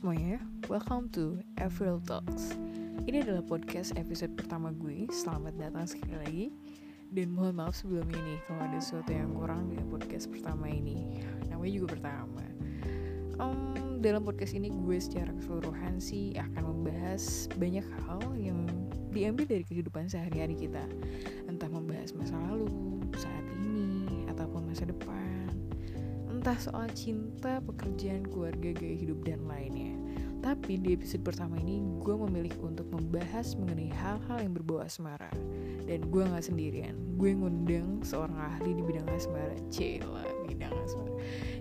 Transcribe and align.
semuanya, 0.00 0.40
welcome 0.72 1.12
to 1.12 1.36
April 1.60 2.00
Talks. 2.08 2.56
Ini 3.04 3.20
adalah 3.20 3.44
podcast 3.44 3.92
episode 4.00 4.32
pertama 4.32 4.72
gue. 4.72 5.04
Selamat 5.12 5.52
datang 5.60 5.84
sekali 5.84 6.16
lagi. 6.16 6.46
Dan 7.12 7.36
mohon 7.36 7.60
maaf 7.60 7.76
sebelum 7.76 8.08
ini 8.08 8.40
kalau 8.48 8.64
ada 8.64 8.80
sesuatu 8.80 9.12
yang 9.12 9.36
kurang 9.36 9.68
di 9.68 9.76
podcast 9.92 10.32
pertama 10.32 10.72
ini. 10.72 11.20
Namanya 11.52 11.72
juga 11.76 12.00
pertama. 12.00 12.40
Um, 13.44 14.00
dalam 14.00 14.24
podcast 14.24 14.56
ini 14.56 14.72
gue 14.72 14.96
secara 14.96 15.36
keseluruhan 15.36 16.00
sih 16.00 16.32
akan 16.32 16.62
membahas 16.64 17.52
banyak 17.60 17.84
hal 18.08 18.24
yang 18.40 18.64
diambil 19.12 19.44
dari 19.44 19.68
kehidupan 19.68 20.08
sehari-hari 20.08 20.56
kita. 20.56 20.80
Entah 21.44 21.68
membahas 21.68 22.16
masa 22.16 22.40
lalu, 22.48 23.04
saat 23.20 23.44
ini, 23.52 24.24
ataupun 24.32 24.64
masa 24.64 24.88
depan 24.88 25.40
entah 26.40 26.56
soal 26.56 26.88
cinta, 26.96 27.60
pekerjaan, 27.60 28.24
keluarga, 28.24 28.72
gaya 28.72 28.96
hidup, 28.96 29.20
dan 29.28 29.44
lainnya. 29.44 29.89
Tapi 30.40 30.80
di 30.80 30.96
episode 30.96 31.20
pertama 31.20 31.60
ini 31.60 31.84
gue 32.00 32.16
memilih 32.16 32.56
untuk 32.64 32.88
membahas 32.88 33.52
mengenai 33.60 33.92
hal-hal 33.92 34.40
yang 34.40 34.56
berbau 34.56 34.80
asmara. 34.80 35.28
Dan 35.84 36.08
gue 36.08 36.24
gak 36.24 36.48
sendirian, 36.48 36.96
gue 37.20 37.36
ngundang 37.36 38.00
seorang 38.00 38.40
ahli 38.40 38.72
di 38.72 38.80
bidang 38.80 39.04
asmara. 39.12 39.52
Cila, 39.68 40.24
bidang 40.48 40.72
asmara. 40.80 41.12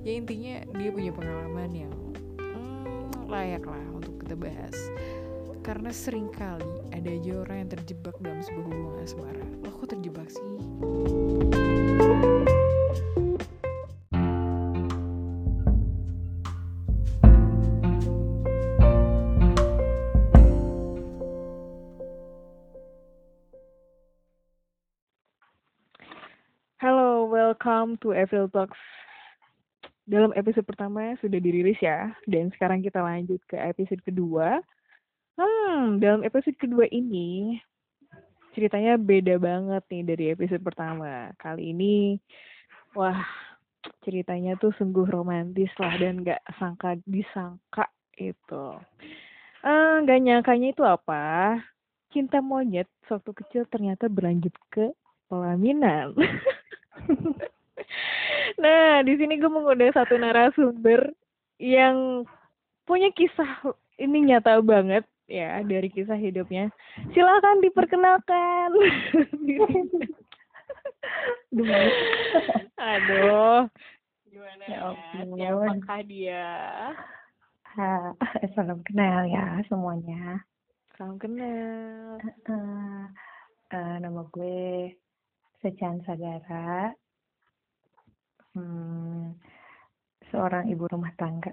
Ya 0.07 0.15
intinya 0.15 0.63
dia 0.79 0.89
punya 0.95 1.11
pengalaman 1.11 1.71
yang 1.75 1.91
hmm, 2.39 3.27
layak 3.27 3.67
lah 3.67 3.83
untuk 3.91 4.15
kita 4.23 4.39
bahas. 4.39 4.77
Karena 5.59 5.91
sering 5.91 6.31
kali 6.31 6.71
ada 6.95 7.09
aja 7.11 7.31
orang 7.43 7.67
yang 7.67 7.69
terjebak 7.75 8.15
dalam 8.23 8.39
sebuah 8.39 8.63
hubungan 8.63 9.03
asmara. 9.03 9.45
Lo 9.59 9.75
kok 9.75 9.91
terjebak 9.91 10.31
sih? 10.31 10.55
Welcome 27.59 27.99
to 27.99 28.15
April 28.15 28.47
Talks. 28.47 28.79
Dalam 30.07 30.31
episode 30.39 30.63
pertama 30.63 31.19
sudah 31.19 31.43
dirilis 31.43 31.75
ya, 31.83 32.07
dan 32.23 32.47
sekarang 32.55 32.79
kita 32.79 33.03
lanjut 33.03 33.43
ke 33.51 33.59
episode 33.59 33.99
kedua. 34.07 34.63
Hmm, 35.35 35.99
dalam 35.99 36.23
episode 36.23 36.55
kedua 36.55 36.87
ini 36.87 37.59
ceritanya 38.55 38.95
beda 38.95 39.35
banget 39.43 39.83
nih 39.91 40.03
dari 40.07 40.25
episode 40.31 40.63
pertama. 40.63 41.35
Kali 41.35 41.75
ini, 41.75 42.15
wah, 42.95 43.27
ceritanya 44.07 44.55
tuh 44.55 44.71
sungguh 44.79 45.11
romantis 45.11 45.75
lah 45.83 45.99
dan 45.99 46.23
gak 46.23 46.39
sangka 46.55 46.95
disangka 47.03 47.91
itu. 48.15 48.79
Eh, 49.67 49.95
gak 50.07 50.19
nyangkanya 50.23 50.71
itu 50.71 50.87
apa? 50.87 51.59
Cinta 52.07 52.39
monyet 52.39 52.87
waktu 53.11 53.35
kecil 53.35 53.67
ternyata 53.67 54.07
berlanjut 54.07 54.55
ke 54.71 54.95
pelaminan. 55.27 56.15
nah, 58.63 59.01
di 59.03 59.13
sini 59.15 59.39
gue 59.39 59.51
mengundang 59.51 59.93
satu 59.93 60.17
narasumber 60.19 61.11
yang 61.59 62.25
punya 62.87 63.11
kisah 63.13 63.61
ini 63.99 64.31
nyata 64.31 64.63
banget 64.63 65.03
ya 65.29 65.61
dari 65.61 65.91
kisah 65.93 66.17
hidupnya. 66.17 66.73
Silakan 67.13 67.61
diperkenalkan. 67.61 68.69
Aduh. 72.79 73.69
Gimana 74.29 74.63
Ya 74.65 74.93
ya? 74.93 75.49
Siapakah 75.53 76.01
dia? 76.05 76.47
Ha, 77.77 78.13
salam 78.57 78.81
kenal 78.81 79.29
ya 79.29 79.61
semuanya. 79.69 80.41
Salam 80.97 81.21
kenal. 81.21 82.17
Eh, 82.49 83.05
eh, 83.77 83.95
nama 84.01 84.25
gue 84.33 84.93
Secan 85.59 85.99
Sagara. 86.07 86.95
Hmm, 88.55 89.35
seorang 90.31 90.71
ibu 90.71 90.87
rumah 90.87 91.11
tangga. 91.15 91.51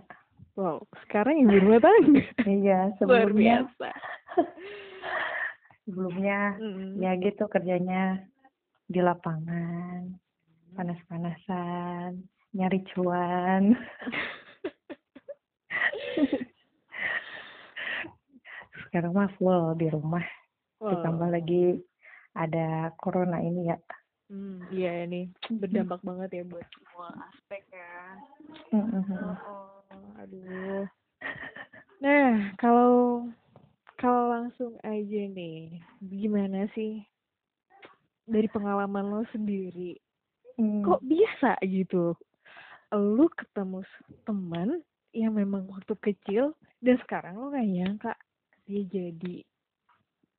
Wow, 0.56 0.86
sekarang 1.06 1.42
ibu 1.42 1.52
rumah 1.58 1.82
tangga. 1.82 2.22
Iya, 2.46 2.94
Luar 3.02 3.26
sebelumnya 3.26 3.66
biasa. 3.66 3.90
sebelumnya 5.86 6.38
Mm. 6.58 6.98
ya 6.98 7.12
gitu 7.18 7.46
kerjanya 7.46 8.18
di 8.86 8.98
lapangan, 9.02 10.14
panas-panasan, 10.74 12.22
nyari 12.54 12.82
cuan. 12.90 13.74
Sekarang 18.86 19.12
mah 19.12 19.30
full 19.36 19.74
di 19.76 19.90
rumah. 19.90 20.24
Wow. 20.78 20.90
Ditambah 20.94 21.28
lagi 21.32 21.80
ada 22.36 22.92
corona 23.00 23.40
ini 23.40 23.72
ya. 23.72 23.78
Hmm, 24.26 24.66
iya 24.74 25.06
ini 25.06 25.30
berdampak 25.48 26.02
banget 26.02 26.42
ya 26.42 26.44
buat 26.44 26.66
semua 26.74 27.08
aspek 27.30 27.62
ya. 27.70 27.94
Mhm. 28.74 29.16
Oh, 29.46 29.80
aduh. 30.20 30.84
Nah, 32.02 32.52
kalau 32.60 33.24
kalau 33.96 34.28
langsung 34.28 34.76
aja 34.84 35.22
nih, 35.32 35.80
gimana 36.04 36.68
sih 36.76 37.00
dari 38.26 38.50
pengalaman 38.50 39.06
lo 39.08 39.22
sendiri? 39.32 39.96
Hmm. 40.58 40.84
Kok 40.84 41.00
bisa 41.06 41.56
gitu? 41.64 42.12
Lu 42.92 43.26
ketemu 43.32 43.80
teman 44.26 44.82
yang 45.14 45.32
memang 45.32 45.64
waktu 45.70 45.94
kecil 46.02 46.52
dan 46.82 47.00
sekarang 47.06 47.40
lo 47.40 47.48
gak 47.48 47.64
nyangka 47.64 48.12
dia 48.66 48.82
jadi 48.84 49.46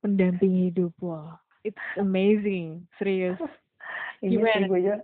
pendamping 0.04 0.70
hidup 0.70 0.94
lo. 1.02 1.34
It's 1.68 1.84
amazing, 2.00 2.88
serius. 2.96 3.36
Iya 4.18 4.42
sih 4.50 4.66
gue 4.66 4.80
juga 4.82 4.98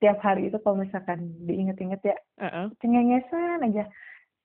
tiap 0.00 0.18
hari 0.24 0.48
itu 0.48 0.56
kalau 0.64 0.80
misalkan 0.80 1.36
diinget-inget 1.44 2.00
ya 2.00 2.16
Heeh. 2.40 2.72
cengengesan 2.80 3.60
aja. 3.60 3.84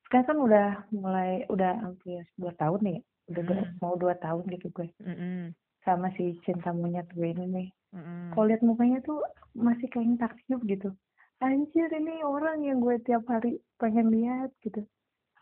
Sekarang 0.04 0.28
kan 0.28 0.38
udah 0.44 0.68
mulai 0.92 1.48
udah 1.48 1.80
hampir 1.80 2.28
dua 2.36 2.52
tahun 2.60 2.80
nih, 2.84 3.00
udah 3.32 3.44
Hmm. 3.48 3.80
mau 3.80 3.96
dua 3.96 4.20
tahun 4.20 4.44
gitu 4.52 4.68
gue 4.76 4.92
Mm-mm. 5.00 5.56
sama 5.88 6.12
si 6.20 6.36
cinta 6.44 6.76
monyet 6.76 7.08
gue 7.16 7.32
ini 7.32 7.46
nih. 7.48 7.68
Mm-mm. 7.96 8.36
Kalau 8.36 8.46
lihat 8.52 8.62
mukanya 8.66 9.00
tuh 9.08 9.24
masih 9.56 9.88
kayak 9.88 10.20
takjub 10.20 10.60
gitu. 10.68 10.92
Anjir 11.40 11.88
ini 11.96 12.24
orang 12.28 12.60
yang 12.68 12.84
gue 12.84 13.00
tiap 13.08 13.24
hari 13.32 13.64
pengen 13.80 14.12
lihat 14.12 14.52
gitu. 14.68 14.84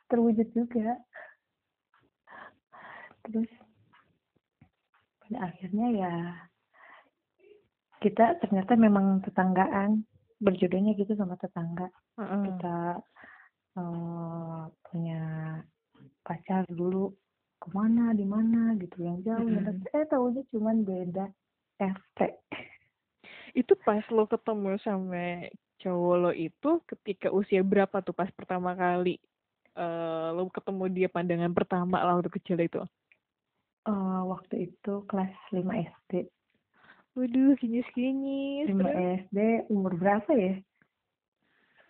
Terwujud 0.05 0.47
juga. 0.53 1.01
Terus 3.25 3.49
pada 5.31 5.47
akhirnya 5.47 5.87
ya 5.95 6.13
kita 8.03 8.35
ternyata 8.43 8.75
memang 8.75 9.23
tetanggaan 9.23 10.03
berjodohnya 10.43 10.91
gitu 10.99 11.15
sama 11.15 11.39
tetangga 11.39 11.87
Heeh. 12.19 12.43
kita 12.51 12.77
eh, 13.79 14.61
punya 14.91 15.21
pacar 16.27 16.67
dulu 16.67 17.15
ke 17.61 17.67
mana 17.71 18.11
di 18.11 18.27
mana 18.27 18.75
gitu 18.75 19.05
yang 19.07 19.23
jauh 19.23 19.47
ya 19.47 19.63
Mm-mm. 19.71 19.95
eh 19.95 20.05
tahunya 20.09 20.43
cuman 20.51 20.83
beda 20.83 21.25
RT 21.79 22.19
Itu 23.51 23.75
pas 23.83 24.03
lo 24.11 24.27
ketemu 24.27 24.75
sama 24.83 25.47
cowok 25.79 26.15
lo 26.19 26.31
itu 26.35 26.71
ketika 26.91 27.31
usia 27.31 27.63
berapa 27.63 28.03
tuh 28.03 28.11
pas 28.11 28.27
pertama 28.35 28.75
kali 28.75 29.15
eh 29.79 30.29
lo 30.35 30.51
ketemu 30.51 30.83
dia 30.91 31.07
pandangan 31.07 31.55
pertama 31.55 32.03
lah 32.03 32.19
waktu 32.19 32.33
kecil 32.33 32.59
itu? 32.59 32.83
Eh, 33.81 34.21
waktu 34.29 34.69
itu 34.69 34.93
kelas 35.09 35.33
5 35.49 35.73
SD 35.73 36.29
Waduh, 37.17 37.57
kinyis-kinyis. 37.59 38.69
5 38.71 38.77
terus? 38.77 38.93
SD 39.25 39.37
umur 39.73 39.97
berapa 39.97 40.29
ya 40.37 40.61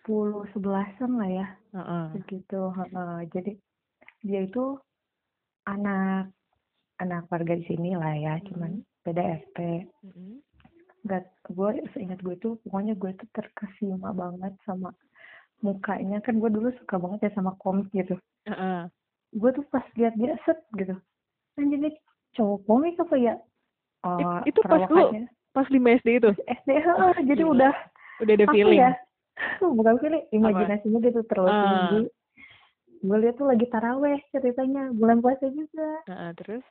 10 0.02 0.48
11an 0.56 1.10
lah 1.20 1.30
ya 1.30 1.46
Heeh. 1.76 2.06
begitu 2.18 2.60
heeh. 2.74 3.16
jadi 3.30 3.52
dia 4.26 4.40
itu 4.42 4.80
anak 5.68 6.34
anak 6.98 7.30
warga 7.30 7.54
di 7.54 7.64
sini 7.70 7.94
lah 7.94 8.10
ya 8.18 8.34
cuman 8.50 8.82
beda 9.06 9.22
RT 9.46 9.58
Mm-mm. 10.02 10.42
Gak, 11.02 11.26
gue 11.50 11.82
seingat 11.94 12.18
gue 12.22 12.34
tuh 12.38 12.58
pokoknya 12.66 12.94
gue 12.98 13.10
tuh 13.14 13.28
terkesima 13.34 14.10
banget 14.14 14.54
sama 14.66 14.90
mukanya 15.62 16.18
kan 16.22 16.38
gue 16.42 16.50
dulu 16.50 16.70
suka 16.82 16.98
banget 16.98 17.30
ya 17.30 17.30
sama 17.38 17.54
komik 17.62 17.86
gitu 17.94 18.18
Heeh. 18.50 18.90
gue 19.38 19.50
tuh 19.54 19.64
pas 19.70 19.86
lihat 19.94 20.18
dia 20.18 20.34
set 20.42 20.58
gitu 20.74 20.98
anjir 21.54 21.78
nih 21.78 21.94
cowok 22.32 22.58
komik 22.64 22.96
apa 22.96 23.16
ya 23.16 23.34
It- 23.36 23.46
Eh, 24.02 24.40
itu 24.50 24.60
pas 24.64 24.82
lu 24.88 25.04
pas 25.52 25.66
5 25.68 25.88
SD 25.94 26.08
itu 26.16 26.30
SD 26.42 26.70
heeh, 26.74 27.14
jadi 27.22 27.38
Gila. 27.38 27.52
udah 27.54 27.72
udah 28.18 28.34
ada 28.34 28.46
feeling. 28.50 28.80
ya 28.80 28.92
bukan 29.60 29.94
feeling 29.98 30.24
imajinasinya 30.30 30.98
dia 30.98 31.12
tuh 31.12 31.24
terlalu 31.24 31.50
Ah. 31.50 31.62
tinggi 31.62 32.02
gue 33.02 33.16
lihat 33.18 33.34
tuh 33.34 33.46
lagi 33.46 33.66
taraweh 33.66 34.18
ceritanya 34.30 34.90
bulan 34.92 35.18
puasa 35.18 35.46
juga 35.48 35.88
Heeh, 36.06 36.30
terus? 36.34 36.64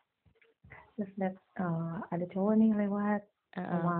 terus 0.93 1.11
lihat 1.15 1.35
eh, 1.57 1.95
ada 2.09 2.25
cowok 2.27 2.53
nih 2.57 2.71
lewat 2.77 3.21
Heeh. 3.53 3.69
sama 3.69 3.97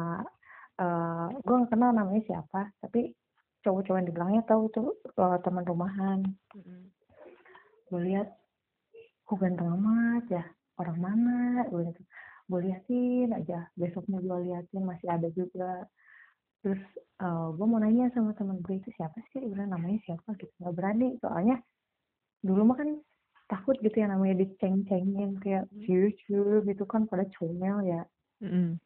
eh 0.75 1.27
gue 1.37 1.55
nggak 1.55 1.69
kenal 1.69 1.91
namanya 1.91 2.21
siapa 2.25 2.71
tapi 2.79 3.13
cowok-cowok 3.61 3.95
yang 3.95 4.07
di 4.07 4.13
belakangnya 4.13 4.43
tahu 4.43 4.63
tuh 4.71 4.89
eh, 5.05 5.37
teman 5.39 5.63
rumahan 5.63 6.19
Mm-mm. 6.51 6.83
gue 7.87 7.99
lihat 8.01 8.27
kok 9.23 9.37
ganteng 9.37 9.71
amat 9.77 10.25
ya 10.27 10.43
orang 10.81 10.99
mana 10.99 11.63
gue 11.69 11.81
gitu 11.93 12.01
gue 12.51 12.59
liatin 12.67 13.29
aja. 13.31 13.71
Besoknya 13.79 14.19
gue 14.19 14.37
liatin 14.51 14.83
masih 14.83 15.07
ada 15.07 15.31
juga. 15.31 15.87
Terus 16.59 16.83
uh, 17.23 17.55
gue 17.55 17.65
mau 17.65 17.79
nanya 17.79 18.11
sama 18.11 18.35
temen 18.35 18.59
gue 18.59 18.75
itu 18.75 18.91
siapa 18.99 19.15
sih? 19.31 19.39
Bilang 19.39 19.71
namanya 19.71 19.97
siapa 20.03 20.35
gitu. 20.35 20.51
Nggak 20.59 20.75
berani 20.75 21.15
soalnya 21.23 21.63
dulu 22.43 22.73
mah 22.73 22.77
kan 22.83 22.89
takut 23.47 23.79
gitu 23.79 23.93
ya 23.93 24.07
namanya 24.11 24.41
diceng-cengin 24.41 25.37
kayak 25.43 25.67
ciu 25.83 26.09
ciu 26.25 26.63
gitu 26.67 26.83
kan 26.83 27.07
pada 27.07 27.23
comel 27.37 27.83
ya. 27.87 28.03
Mm-mm. 28.41 28.81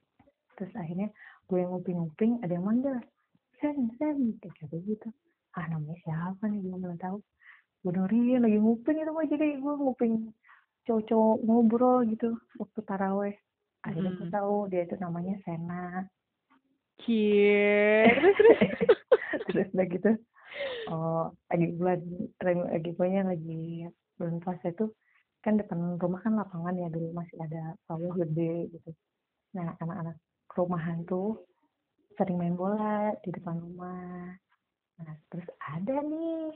terus 0.59 0.71
akhirnya 0.75 1.11
gue 1.47 1.63
yang 1.63 1.71
nguping-nguping 1.75 2.43
ada 2.43 2.59
yang 2.59 2.63
manggil 2.67 2.95
sen 3.59 3.91
sen 3.95 4.35
kayak 4.39 4.55
gitu. 4.61 4.75
Gitu 4.83 5.07
ah 5.55 5.65
namanya 5.71 5.97
siapa 6.05 6.43
nih? 6.51 6.61
Gue 6.61 6.77
belum 6.79 6.99
tahu. 7.01 7.17
Gue 7.81 7.91
dengerin 7.91 8.43
lagi 8.45 8.59
nguping 8.59 8.97
itu 8.99 9.11
mah 9.11 9.25
jadi 9.25 9.47
gue 9.57 9.73
nguping 9.79 10.13
cowok-cowok 10.85 11.35
ngobrol 11.43 12.05
gitu 12.05 12.37
waktu 12.61 12.79
taraweh 12.85 13.35
akhirnya 13.85 14.11
gue 14.17 14.27
Mm. 14.29 14.33
tahu 14.33 14.55
dia 14.69 14.81
itu 14.85 14.95
namanya 14.97 15.33
Sena 15.45 16.05
Cie. 17.03 18.07
Terus 18.07 18.35
terus. 18.39 18.59
terus 19.51 19.67
udah 19.75 19.87
gitu 19.91 20.11
oh 20.89 21.25
lagi 21.51 21.67
bulan 21.75 21.99
lagi 22.71 22.89
pokoknya 22.95 23.21
lagi 23.27 23.85
bulan 24.15 24.39
puasa 24.41 24.71
itu 24.71 24.87
kan 25.43 25.59
depan 25.59 25.99
rumah 26.01 26.21
kan 26.23 26.33
lapangan 26.39 26.79
ya 26.79 26.87
dulu 26.89 27.11
masih 27.13 27.35
ada 27.43 27.75
sawah 27.85 28.15
gede 28.15 28.71
gitu 28.73 28.89
nah 29.53 29.75
anak-anak 29.83 30.17
rumahan 30.55 31.03
tuh 31.05 31.43
sering 32.15 32.39
main 32.39 32.55
bola 32.55 33.11
di 33.21 33.29
depan 33.35 33.59
rumah 33.59 34.33
nah 35.03 35.15
terus 35.29 35.45
ada 35.59 35.99
nih 35.99 36.55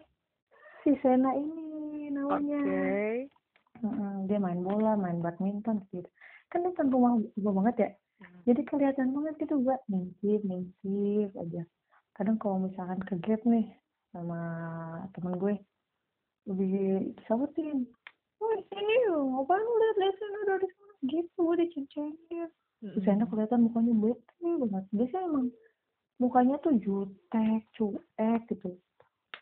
si 0.82 0.96
Sena 1.04 1.36
ini 1.36 2.08
namanya 2.16 2.64
Dia 4.28 4.38
main 4.38 4.60
bola 4.62 5.00
main 5.00 5.20
badminton 5.24 5.84
gitu. 5.94 6.10
Kan 6.52 6.66
depan 6.66 6.92
rumah 6.92 7.18
gue 7.20 7.54
banget 7.54 7.76
ya. 7.80 7.92
Hmm. 8.20 8.44
jadi 8.44 8.68
kelihatan 8.68 9.16
banget 9.16 9.48
gitu 9.48 9.64
gua 9.64 9.80
ngintip 9.88 10.44
ngintip 10.44 11.31
aja. 11.40 11.64
Kadang 12.12 12.36
kalau 12.36 12.68
misalkan 12.68 13.00
ke 13.00 13.16
gap 13.24 13.40
nih 13.48 13.64
sama 14.12 14.40
temen 15.16 15.40
gue 15.40 15.56
lebih 16.44 17.16
disabutin. 17.16 17.88
Oh 18.44 18.52
ini 18.76 18.96
ngapain 19.08 19.64
lu 19.64 19.76
liat 19.80 20.16
sana 20.20 20.38
udah 20.44 20.58
di 20.60 20.68
sana. 20.68 20.94
Gitu 21.08 21.40
gue 21.40 21.56
diceng-cengin 21.64 22.52
terus 22.80 23.04
Mm-mm. 23.08 23.16
enak 23.24 23.28
kelihatan 23.32 23.60
mukanya 23.64 23.94
bete 23.96 24.50
banget. 24.68 24.86
Biasanya 24.92 25.24
emang 25.32 25.48
mukanya 26.20 26.56
tuh 26.60 26.75
jutek 26.75 27.64
cuek 27.72 28.42
gitu. 28.52 28.75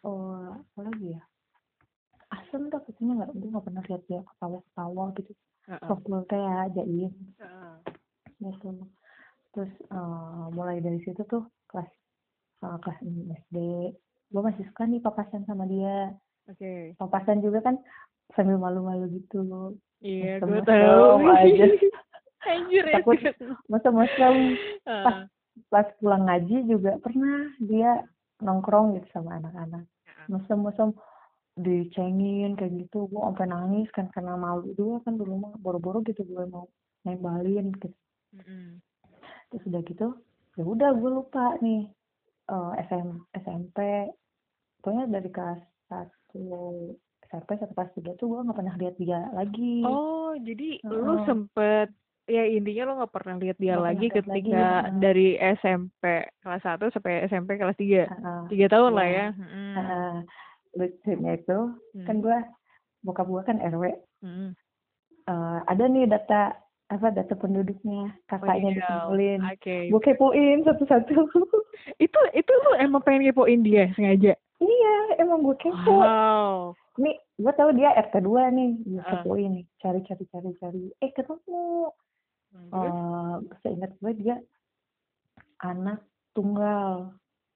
Oh 0.05 0.53
apa 0.53 0.79
lagi 0.85 1.17
ya 1.17 1.21
asem 2.47 2.71
tuh 2.71 2.79
katanya 2.79 3.13
nggak 3.27 3.29
gue 3.35 3.49
nggak 3.51 3.65
pernah 3.67 3.83
lihat 3.91 4.03
dia 4.07 4.21
ketawa 4.23 4.57
ketawa 4.71 5.03
gitu. 5.19 5.31
Sokul 5.83 6.23
teh 6.31 6.39
ya 6.39 6.63
Heeh. 6.71 7.71
gitu 8.39 8.69
terus 9.51 9.73
eh, 9.91 10.45
mulai 10.55 10.79
dari 10.79 11.01
situ 11.03 11.19
tuh 11.27 11.43
kelas 11.67 11.91
eh, 12.63 12.77
kelas 12.79 12.99
6 13.03 13.35
SD 13.43 13.57
gue 14.31 14.41
masih 14.43 14.63
suka 14.71 14.87
nih 14.87 15.03
papasan 15.03 15.43
sama 15.43 15.67
dia 15.67 16.13
Oke. 16.47 16.95
papasan 16.95 17.43
juga 17.43 17.59
kan 17.65 17.75
sambil 18.35 18.55
malu-malu 18.55 19.11
gitu 19.19 19.75
Iya, 19.97 20.37
gue 20.37 20.61
tahu. 20.61 21.25
aja. 21.25 21.65
Anjir 22.53 22.85
ya. 22.85 23.01
Takut. 23.01 23.17
masa-masa 23.67 24.25
Heeh. 24.87 25.19
pas 25.73 25.87
pulang 25.99 26.29
ngaji 26.29 26.69
juga 26.69 27.01
pernah 27.01 27.49
dia 27.59 28.05
nongkrong 28.39 28.93
gitu 29.01 29.09
sama 29.09 29.41
anak-anak 29.41 29.83
mesem-mesem 30.29 30.93
dicengin 31.57 32.53
kayak 32.53 32.73
gitu 32.85 33.09
gue 33.09 33.17
sampai 33.17 33.49
nangis 33.49 33.89
kan 33.89 34.05
karena 34.13 34.37
malu 34.37 34.69
juga 34.77 35.01
kan 35.09 35.17
dulu 35.17 35.33
mah 35.41 35.53
boro-boro 35.57 36.05
gitu 36.05 36.21
gue 36.21 36.45
mau 36.47 36.69
nembalin 37.01 37.73
gitu 37.73 37.89
Mm-mm. 38.37 38.77
terus 39.49 39.63
udah 39.65 39.81
gitu 39.81 40.07
ya 40.53 40.63
udah 40.63 40.89
gue 40.93 41.11
lupa 41.11 41.57
nih 41.59 41.89
eh, 42.53 42.71
SM, 42.85 43.09
SMP 43.41 43.77
pokoknya 44.79 45.09
dari 45.09 45.29
kelas 45.33 45.61
satu 45.89 46.45
SMP 47.25 47.49
sampai 47.57 47.73
kelas 47.73 47.91
tiga 47.97 48.11
tuh 48.15 48.25
gue 48.31 48.39
nggak 48.45 48.57
pernah 48.57 48.75
lihat 48.77 48.95
dia 49.01 49.19
lagi 49.33 49.81
Oh, 49.81 50.31
jadi 50.37 50.77
lu 50.85 51.17
Heeh. 51.17 51.25
sempet 51.25 51.87
ya 52.27 52.43
intinya 52.43 52.83
lu 52.91 52.93
nggak 53.01 53.13
pernah 53.15 53.35
lihat 53.39 53.57
dia 53.57 53.79
pernah 53.79 53.87
lagi 53.87 54.07
lihat 54.11 54.27
lagi, 54.27 54.51
ketika 54.51 54.65
heeh. 54.83 54.99
dari 54.99 55.27
SMP 55.39 56.03
kelas 56.43 56.63
1 56.67 56.85
sampai 56.91 57.23
SMP 57.25 57.55
kelas 57.55 57.77
3. 57.79 58.03
Heeh. 58.11 58.41
Tiga 58.51 58.67
tahun 58.67 58.91
lah 58.93 59.07
Iya. 59.07 59.15
ya. 59.17 59.27
Mm. 59.33 59.75
Heeh. 59.79 60.13
Lucunya 60.77 61.31
itu 61.35 61.57
kan 62.01 62.15
Hmm. 62.15 62.23
gue 62.23 62.37
bokap 63.01 63.25
gue 63.25 63.43
kan 63.43 63.57
RW 63.59 63.83
Mm. 64.19 64.53
Eh, 65.23 65.59
ada 65.63 65.85
nih 65.85 66.07
data 66.07 66.55
apa 66.87 67.11
data 67.11 67.33
penduduknya 67.33 68.15
kakaknya 68.25 68.71
Wadidaw. 68.71 68.79
dikumpulin 68.79 69.39
Oke. 69.45 69.77
gue 69.87 70.01
kepoin 70.01 70.57
satu-satu 70.63 71.15
Itu 71.99 72.19
itu 72.31 72.51
lu 72.55 72.71
emang 72.77 73.01
pengen 73.01 73.27
kepoin 73.27 73.61
dia 73.61 73.91
sengaja. 73.91 74.33
iya 74.57 74.93
emang 75.17 75.43
gue 75.43 75.53
kepo 75.55 75.93
Wow. 75.93 76.73
nih 76.95 77.13
gue 77.35 77.53
tahu 77.53 77.69
dia 77.73 77.93
RT 77.93 78.15
2 78.19 78.49
nih 78.49 78.71
gue 78.87 78.97
Ah. 78.99 79.09
kepoin 79.13 79.49
nih 79.51 79.65
cari 79.77 79.99
cari 80.01 80.23
cari 80.27 80.49
cari 80.55 80.83
eh 80.97 81.11
ketemu 81.11 81.91
Terus? 82.49 82.73
eh 82.79 83.35
seingat 83.61 83.91
gue 83.95 84.11
dia 84.15 84.35
anak 85.59 86.01
tunggal 86.31 87.13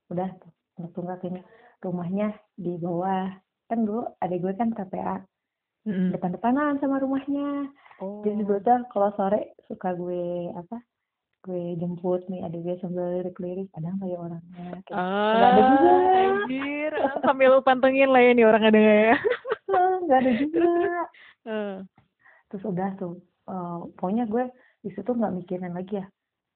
udah 0.07 0.29
tuh 0.37 0.51
anak 0.75 0.91
tunggal 0.91 1.15
kayaknya 1.17 1.41
rumahnya 1.81 2.31
di 2.55 2.77
bawah. 2.77 3.29
Kan 3.67 3.83
dulu 3.87 4.05
adik 4.21 4.39
gue 4.41 4.53
kan 4.55 4.69
TPA 4.71 5.17
Mm-mm. 5.81 6.13
depan-depanan 6.13 6.77
sama 6.77 7.01
rumahnya. 7.01 7.69
Oh. 8.01 8.21
jadi 8.25 8.41
tuh 8.41 8.85
kalau 8.89 9.13
sore 9.13 9.53
suka 9.69 9.93
gue 9.93 10.49
apa 10.57 10.81
gue 11.41 11.73
jemput 11.77 12.21
nih 12.29 12.45
adik 12.45 12.61
gue 12.61 12.75
sambil 12.81 13.17
lirik-lirik. 13.17 13.69
Ada 13.73 13.97
nggak 13.97 14.09
ya 14.09 14.17
orangnya? 14.17 14.65
Kayak 14.85 14.97
Ah, 14.97 15.33
nggak 15.33 15.49
ada 15.49 15.61
juga. 15.65 15.91
Anjir. 16.21 16.91
Ah, 17.01 17.15
Sambil 17.25 17.47
lu 17.49 17.61
pantengin 17.65 18.09
lah 18.09 18.21
ya 18.21 18.31
nih 18.33 18.45
orang 18.45 18.63
ada 18.65 18.77
nggak 18.77 18.99
ya. 19.09 19.15
"Ah, 19.73 19.95
nggak 20.05 20.19
ada 20.21 20.31
juga. 20.37 20.65
Eh. 21.49 21.75
terus 22.51 22.63
udah 22.67 22.89
tuh 22.99 23.15
eh, 23.47 23.77
pokoknya 23.97 24.27
gue 24.27 24.43
di 24.83 24.89
situ 24.93 25.09
nggak 25.09 25.33
mikirin 25.33 25.73
lagi 25.73 25.97
ya. 25.97 26.05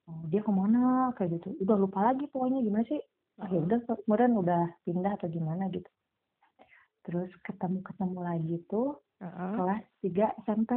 Oh, 0.06 0.22
dia 0.30 0.42
ke 0.46 0.52
mana? 0.54 1.10
Kayak 1.18 1.40
gitu. 1.42 1.58
Udah 1.66 1.78
lupa 1.82 2.00
lagi 2.14 2.30
pokoknya 2.30 2.62
gimana 2.62 2.86
sih 2.86 3.02
ah 3.36 3.48
ya 3.48 3.60
udah 3.60 3.80
kemudian 3.84 4.34
udah 4.34 4.64
pindah 4.84 5.12
atau 5.16 5.28
gimana 5.28 5.68
gitu 5.68 5.90
terus 7.04 7.30
ketemu 7.44 7.84
ketemu 7.84 8.20
lagi 8.20 8.56
tuh 8.66 8.98
Heeh. 9.20 9.52
kelas 9.54 9.84
3 10.02 10.40
SMP 10.42 10.72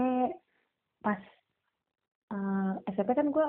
pas 0.98 1.22
eh, 2.28 2.74
SMP 2.90 3.14
kan 3.14 3.30
gue 3.30 3.46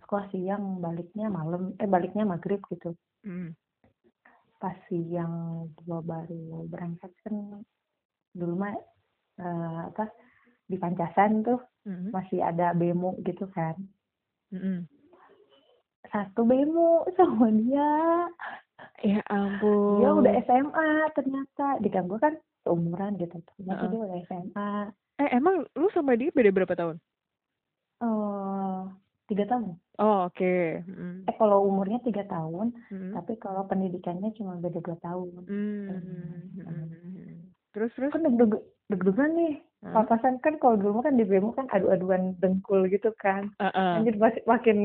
sekolah 0.00 0.26
siang 0.30 0.78
baliknya 0.78 1.26
malam 1.26 1.74
eh 1.76 1.88
baliknya 1.88 2.22
maghrib 2.22 2.62
gitu 2.70 2.94
Mm. 3.26 3.58
pas 4.56 4.78
siang 4.86 5.66
gue 5.74 5.98
baru 5.98 6.62
berangkat 6.70 7.10
kan 7.26 7.58
dulu 8.30 8.54
mah 8.54 8.78
eh, 9.36 9.80
apa 9.90 10.06
di 10.62 10.78
Pancasan 10.78 11.42
tuh 11.42 11.58
Mm. 11.82 12.14
masih 12.14 12.38
ada 12.40 12.70
bemo 12.70 13.18
gitu 13.26 13.50
kan 13.50 13.74
Mm-mm. 14.54 14.86
Satu 16.08 16.42
bemo 16.42 16.90
sama 17.12 17.50
dia 17.50 17.92
Ya 19.00 19.20
ampun. 19.26 20.00
dia 20.00 20.10
udah 20.10 20.32
SMA 20.42 20.88
ternyata 21.12 21.66
di 21.78 21.88
kan 21.88 22.04
gue 22.04 22.16
kan 22.16 22.34
seumuran 22.62 23.16
gitu 23.16 23.36
ternyata 23.46 23.82
Heeh. 23.82 23.90
dia 23.90 24.00
udah 24.00 24.18
SMA 24.22 24.70
Eh 25.16 25.28
emang 25.32 25.64
lu 25.70 25.88
sama 25.90 26.12
dia 26.12 26.28
beda 26.28 26.50
berapa 26.50 26.74
tahun? 26.74 26.96
eh 27.96 28.80
tiga 29.26 29.44
tahun 29.46 29.74
Oh 29.96 30.28
oke. 30.28 30.84
Mm. 30.84 31.24
eh 31.24 31.34
kalau 31.34 31.64
umurnya 31.64 31.98
tiga 32.00 32.22
tahun 32.24 32.76
Mm. 32.86 33.16
tapi 33.16 33.32
kalau 33.36 33.64
pendidikannya 33.64 34.30
cuma 34.32 34.56
beda 34.56 34.78
dua 34.78 34.96
tahun 34.98 35.42
Mm. 35.42 35.88
Hmm. 35.88 36.68
Mm. 36.68 37.36
Terus 37.72 37.92
terus. 37.92 38.12
kan 38.12 38.20
deg-deg 38.22 38.52
deg-degan 38.86 39.32
nih 39.32 39.54
Papasan 39.92 40.42
kan 40.42 40.58
kalau 40.58 40.76
dulu 40.80 41.04
kan 41.04 41.14
di 41.14 41.24
bemo 41.26 41.52
kan 41.54 41.68
adu-aduan 41.70 42.34
dengkul 42.40 42.88
gitu 42.90 43.12
kan. 43.20 43.52
Heeh. 43.60 43.92
anjir 44.00 44.16
masih 44.18 44.42
makin 44.48 44.78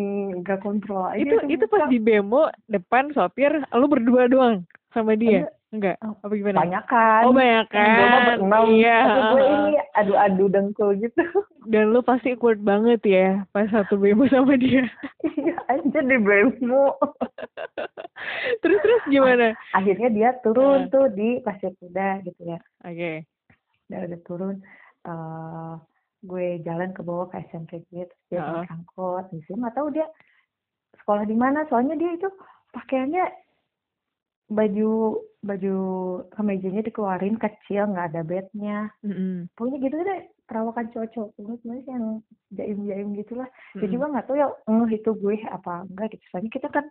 gak 0.45 0.61
kontrol 0.61 1.07
aja 1.09 1.21
itu 1.21 1.35
itu 1.49 1.65
pas 1.71 1.87
di 1.89 1.97
bemo 1.97 2.51
depan 2.67 3.09
sopir 3.15 3.51
lu 3.73 3.87
berdua 3.87 4.27
doang 4.27 4.67
sama 4.91 5.15
dia? 5.15 5.47
Enggak? 5.71 6.03
Oh, 6.03 6.19
apa 6.19 6.33
gimana? 6.35 6.57
banyak 6.67 6.85
kan. 6.91 7.21
Oh 7.23 7.31
banyak 7.31 7.67
kan. 7.71 8.67
iya. 8.75 8.97
Tapi 9.07 9.21
gue 9.23 9.43
ini 9.47 9.73
adu-adu 9.95 10.45
dengkul 10.51 10.89
gitu. 10.99 11.23
Dan 11.71 11.95
lu 11.95 12.03
pasti 12.03 12.35
awkward 12.35 12.59
banget 12.59 12.99
ya 13.07 13.47
pas 13.55 13.71
satu 13.71 13.95
bemo 13.95 14.27
sama 14.27 14.59
dia. 14.59 14.83
Iya 15.23 15.55
anjir 15.71 16.03
di 16.03 16.17
bemo 16.19 16.99
terus 18.61 18.79
terus 18.83 19.03
gimana? 19.07 19.55
Akhirnya 19.71 20.09
dia 20.11 20.29
turun 20.43 20.87
Heeh. 20.87 20.91
tuh 20.91 21.05
di 21.15 21.29
pasir 21.39 21.71
kuda 21.79 22.19
gitu 22.27 22.41
ya. 22.51 22.59
Oke. 22.83 23.23
Udah 23.87 23.99
udah 24.11 24.19
turun 24.27 24.55
eh 25.07 25.73
gue 26.21 26.61
jalan 26.61 26.93
ke 26.93 27.01
bawah 27.01 27.33
ke 27.33 27.41
SMP 27.49 27.81
gue 27.89 28.05
terus 28.05 28.25
dia 28.29 28.45
naik 28.45 28.69
angkot 28.69 29.25
di 29.33 29.41
sini 29.49 29.65
nggak 29.65 29.73
tahu 29.73 29.89
dia 29.89 30.05
sekolah 31.01 31.25
di 31.25 31.33
mana 31.33 31.65
soalnya 31.65 31.97
dia 31.97 32.13
itu 32.13 32.29
pakaiannya 32.69 33.25
baju 34.51 35.17
baju 35.41 35.75
kemejanya 36.37 36.85
dikeluarin 36.85 37.41
kecil 37.41 37.89
nggak 37.89 38.13
ada 38.13 38.21
bednya. 38.21 38.93
Mm-mm. 39.01 39.49
pokoknya 39.57 39.77
gitu 39.81 39.95
deh 39.97 40.21
perawakan 40.51 40.91
cowok-cowok 40.91 41.29
sebenarnya 41.39 41.83
yang 41.87 42.05
jaim-jaim 42.51 43.07
gitulah 43.15 43.47
dia 43.79 43.87
Mm-mm. 43.87 43.93
juga 43.95 44.05
nggak 44.11 44.25
tahu 44.27 44.35
ya 44.35 44.47
ngeh 44.67 44.91
itu 44.99 45.11
gue 45.15 45.35
apa 45.47 45.73
enggak 45.87 46.07
gitu 46.11 46.23
soalnya 46.27 46.51
kita 46.51 46.67
kan 46.67 46.85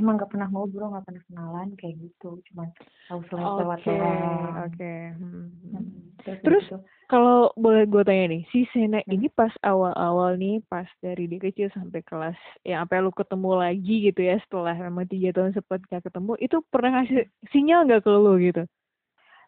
emang 0.00 0.16
nggak 0.16 0.30
pernah 0.32 0.48
ngobrol 0.48 0.88
nggak 0.88 1.04
pernah 1.04 1.22
kenalan 1.28 1.68
kayak 1.76 1.94
gitu 2.00 2.40
cuman 2.48 2.68
tahu 3.12 3.20
selalu 3.28 3.52
lewat 3.60 3.78
Oke, 3.84 3.92
doang 3.92 4.56
oke. 4.64 4.92
Hmm. 5.20 5.48
Hmm, 5.68 5.84
Terus 6.24 6.64
gitu. 6.64 6.76
Kalau 7.04 7.52
boleh 7.60 7.84
gue 7.84 8.00
tanya 8.00 8.24
nih, 8.32 8.42
si 8.48 8.64
Sena 8.72 9.04
Hmm. 9.04 9.12
ini 9.20 9.28
pas 9.28 9.52
awal-awal 9.60 10.40
nih, 10.40 10.64
pas 10.72 10.88
dari 11.04 11.28
dia 11.28 11.36
kecil 11.36 11.68
sampai 11.76 12.00
kelas, 12.00 12.32
ya 12.64 12.80
sampai 12.80 13.04
lu 13.04 13.12
ketemu 13.12 13.50
lagi 13.60 13.94
gitu 14.08 14.20
ya, 14.24 14.40
setelah 14.40 14.72
memang 14.72 15.04
tiga 15.12 15.36
tahun 15.36 15.52
sempat 15.52 15.84
gak 15.92 16.00
ketemu, 16.08 16.32
itu 16.40 16.56
pernah 16.72 16.90
ngasih 17.04 17.28
sinyal 17.52 17.84
nggak 17.84 18.08
ke 18.08 18.10
lu 18.10 18.32
gitu? 18.40 18.64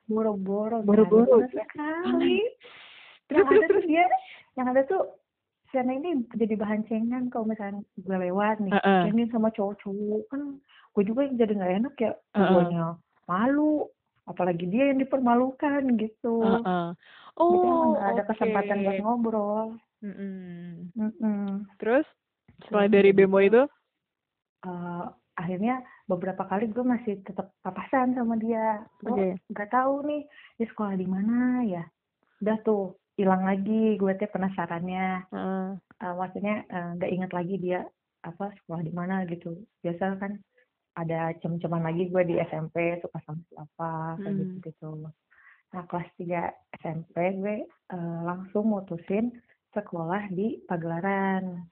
boro-boro 0.07 0.85
Boro-boro, 0.85 1.49
sekali 1.49 2.45
Terus, 3.27 3.43
yang 3.43 3.49
terus, 3.49 3.63
ada 3.63 3.67
tuh 3.69 3.83
dia 3.87 4.05
yang 4.57 4.67
ada 4.71 4.83
tuh 4.87 5.03
Siana 5.75 5.93
ini 5.99 6.23
jadi 6.31 6.55
bahan 6.55 6.87
cengan 6.87 7.27
kalau 7.27 7.51
misalnya 7.51 7.83
gue 7.99 8.17
lewat 8.31 8.63
nih 8.63 8.73
Heeh. 8.79 9.03
cengin 9.11 9.29
sama 9.35 9.51
cowok-cowok 9.51 10.23
kan 10.31 10.63
gue 10.95 11.03
juga 11.03 11.21
yang 11.27 11.37
jadi 11.37 11.53
nggak 11.59 11.75
enak 11.83 11.95
ya 11.99 12.13
guanya 12.33 12.85
malu 13.27 13.91
apalagi 14.31 14.65
dia 14.71 14.95
yang 14.95 15.03
dipermalukan 15.03 15.83
gitu 15.99 16.63
Heeh. 16.63 16.87
jadi 17.37 17.67
emang 17.67 17.91
Oh, 17.91 17.93
nggak 17.93 18.09
ada 18.15 18.23
oke. 18.23 18.29
kesempatan 18.33 18.79
buat 18.87 18.99
ngobrol 19.03 19.69
Mm-mm. 20.07 20.93
Mm-mm. 20.95 21.67
Terus 21.83 22.07
setelah 22.63 22.87
Terus 22.89 22.95
dari 22.95 23.11
bemo 23.11 23.39
itu, 23.43 23.63
eh, 24.65 25.05
akhirnya 25.37 25.85
beberapa 26.09 26.47
kali 26.49 26.71
gue 26.73 26.85
masih 26.87 27.21
tetap 27.27 27.53
papasan 27.61 28.17
sama 28.17 28.39
dia 28.41 28.87
gue 29.03 29.13
Oke. 29.13 29.29
nggak 29.53 29.71
tahu 29.75 30.07
nih 30.09 30.23
dia 30.57 30.67
sekolah 30.73 30.95
di 30.97 31.07
mana 31.11 31.67
ya 31.67 31.85
udah 32.41 32.57
tuh 32.65 32.97
hilang 33.17 33.43
lagi 33.45 33.97
gue 33.97 34.13
teh 34.17 34.29
penasarannya 34.29 35.25
Heeh. 35.33 35.67
Eh, 36.05 36.15
maksudnya 36.15 36.65
eh, 36.69 36.89
nggak 37.01 37.13
ingat 37.13 37.31
lagi 37.33 37.57
dia 37.57 37.81
apa 38.21 38.53
sekolah 38.61 38.83
di 38.85 38.93
mana 38.93 39.25
gitu 39.25 39.57
biasa 39.81 40.21
kan 40.21 40.37
ada 40.97 41.33
cem-ceman 41.41 41.85
lagi 41.85 42.09
gue 42.09 42.23
di 42.25 42.35
SMP 42.41 43.01
suka 43.01 43.21
sama 43.25 43.41
siapa 43.49 43.91
kayak 44.21 44.33
Hmm. 44.33 44.41
gitu 44.45 44.55
gitu 44.69 44.91
nah 45.73 45.83
kelas 45.89 46.09
3 46.21 46.53
SMP 46.79 47.15
gue 47.37 47.57
eh, 47.67 48.19
langsung 48.25 48.69
mutusin 48.69 49.33
sekolah 49.73 50.29
di 50.31 50.61
Pagelaran 50.65 51.65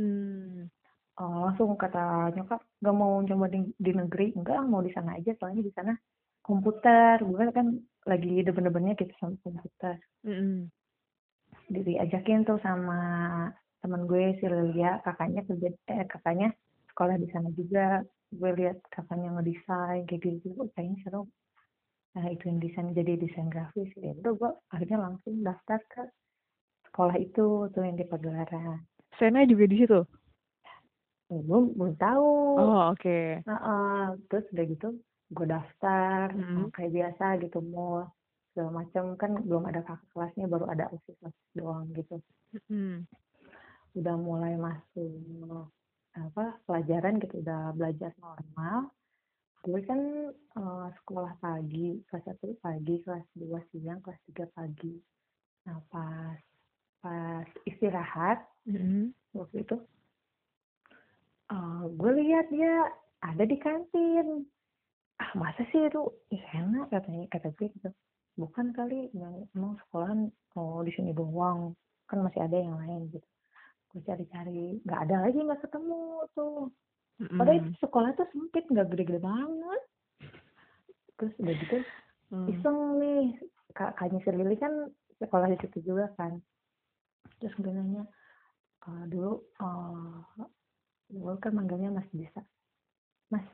Hmm. 0.00 0.66
Eh, 1.12 1.36
langsung 1.44 1.76
kata 1.76 2.32
nyokap 2.32 2.64
gak 2.80 2.96
mau 2.96 3.20
coba 3.20 3.46
di, 3.52 3.60
di 3.76 3.92
negeri 3.92 4.32
enggak 4.32 4.64
mau 4.64 4.80
di 4.80 4.88
sana 4.96 5.20
aja 5.20 5.36
soalnya 5.36 5.60
di 5.60 5.72
sana 5.76 5.92
komputer 6.40 7.22
gue 7.22 7.44
kan 7.52 7.66
lagi 8.02 8.42
demen-demennya 8.42 8.98
gitu 8.98 9.14
sama 9.20 9.36
komputer 9.44 10.00
Mm-mm. 10.26 10.66
Diajakin 11.72 12.44
tuh 12.44 12.60
sama 12.60 13.00
teman 13.80 14.04
gue 14.04 14.36
si 14.38 14.44
Lilia. 14.44 15.00
Kakaknya 15.00 15.40
kerja 15.48 15.68
eh 15.88 16.04
kakaknya 16.04 16.52
sekolah 16.92 17.16
di 17.16 17.28
sana 17.32 17.48
juga. 17.56 18.04
Gue 18.32 18.50
lihat 18.52 18.84
kakaknya 18.92 19.32
ngedesain 19.32 20.04
kayak 20.04 20.20
gitu 20.20 20.52
oh, 20.60 20.68
kayaknya 20.76 20.96
seru. 21.04 21.22
Nah 22.12 22.28
itu 22.28 22.44
yang 22.48 22.60
desain 22.60 22.92
jadi 22.92 23.12
desain 23.16 23.48
grafis. 23.48 23.88
Ya 23.96 24.12
udah 24.12 24.32
gue 24.36 24.50
akhirnya 24.68 24.98
langsung 25.00 25.40
daftar 25.40 25.80
ke 25.88 26.02
sekolah 26.92 27.16
itu 27.16 27.72
tuh 27.72 27.82
yang 27.82 27.96
di 27.96 28.04
Pagelaran. 28.04 28.84
Sena 29.16 29.48
juga 29.48 29.64
di 29.64 29.80
situ. 29.80 30.00
Ya, 31.32 31.40
belum 31.40 31.72
belum 31.72 31.96
tahu. 31.96 32.28
Oh, 32.60 32.92
oke. 32.92 33.40
Nah, 33.48 33.58
eh, 33.64 34.06
terus 34.28 34.44
udah 34.52 34.64
gitu 34.68 34.88
gue 35.32 35.46
daftar. 35.48 36.26
Mm. 36.36 36.56
eh, 36.60 36.68
kayak 36.76 36.92
biasa 36.92 37.24
gitu 37.40 37.58
mau 37.64 38.04
segala 38.52 38.84
macam. 38.84 39.16
Kan 39.16 39.42
belum 39.48 39.64
ada 39.66 39.80
kakak 39.82 40.06
kelasnya 40.12 40.46
baru 40.46 40.68
ada 40.68 40.92
osis 40.92 41.16
doang 41.56 41.88
gitu. 41.96 42.20
Mm. 42.68 43.08
udah 43.92 44.16
mulai 44.16 44.56
masuk 44.56 45.68
apa 46.12 46.60
pelajaran 46.68 47.20
gitu 47.20 47.40
udah 47.40 47.72
belajar 47.72 48.12
normal. 48.20 48.92
Gue 49.64 49.80
kan 49.88 50.00
eh, 50.36 50.88
sekolah 51.00 51.32
pagi 51.40 52.00
kelas 52.08 52.24
satu 52.28 52.52
pagi 52.60 53.00
kelas 53.04 53.24
dua 53.36 53.60
siang 53.72 54.04
kelas 54.04 54.20
tiga 54.28 54.44
pagi. 54.52 55.00
Nah 55.68 55.80
pas 55.88 56.36
pas 57.00 57.48
istirahat 57.64 58.44
Mm. 58.62 59.10
waktu 59.34 59.66
itu 59.66 59.74
eh, 61.50 61.84
gue 61.98 62.12
lihat 62.22 62.46
dia 62.52 62.94
ada 63.24 63.42
di 63.42 63.56
kantin. 63.58 64.46
Ah 65.18 65.30
masa 65.34 65.66
sih 65.70 65.82
itu 65.82 66.02
enak 66.30 66.90
katanya 66.94 67.26
kata 67.30 67.50
gue 67.58 67.68
gitu 67.74 67.90
bukan 68.34 68.72
kali 68.72 69.12
yang 69.12 69.44
emang 69.52 69.76
sekolahan 69.84 70.28
oh 70.56 70.80
di 70.80 70.92
sini 70.92 71.12
doang 71.12 71.76
kan 72.08 72.20
masih 72.20 72.44
ada 72.44 72.56
yang 72.56 72.76
lain 72.80 73.08
gitu. 73.12 73.28
Gue 73.92 74.00
cari-cari 74.04 74.80
nggak 74.84 75.00
ada 75.08 75.16
lagi 75.28 75.38
nggak 75.40 75.62
ketemu 75.64 76.02
tuh. 76.32 76.72
Padahal 77.38 77.60
Mm. 77.62 77.76
sekolah 77.78 78.10
tuh 78.16 78.26
sempit 78.32 78.64
nggak 78.66 78.88
gede-gede 78.92 79.20
banget. 79.20 79.82
Terus 81.20 81.32
udah 81.38 81.54
gitu 81.54 81.76
Mm. 82.32 82.48
iseng 82.50 82.78
nih. 82.98 83.24
Kakaknya 83.72 84.20
si 84.20 84.30
Lili 84.32 84.56
kan 84.60 84.72
sekolah 85.16 85.48
di 85.48 85.56
situ 85.60 85.78
juga 85.84 86.12
kan. 86.16 86.40
Terus 87.40 87.56
gue 87.56 87.72
nanya 87.72 88.04
"Eh, 88.84 89.04
dulu 89.08 89.40
eh 89.60 90.46
gue 91.12 91.34
kan 91.40 91.52
manggilnya 91.52 91.92
Mas 91.92 92.08
bisa 92.12 92.40
Mas 93.28 93.44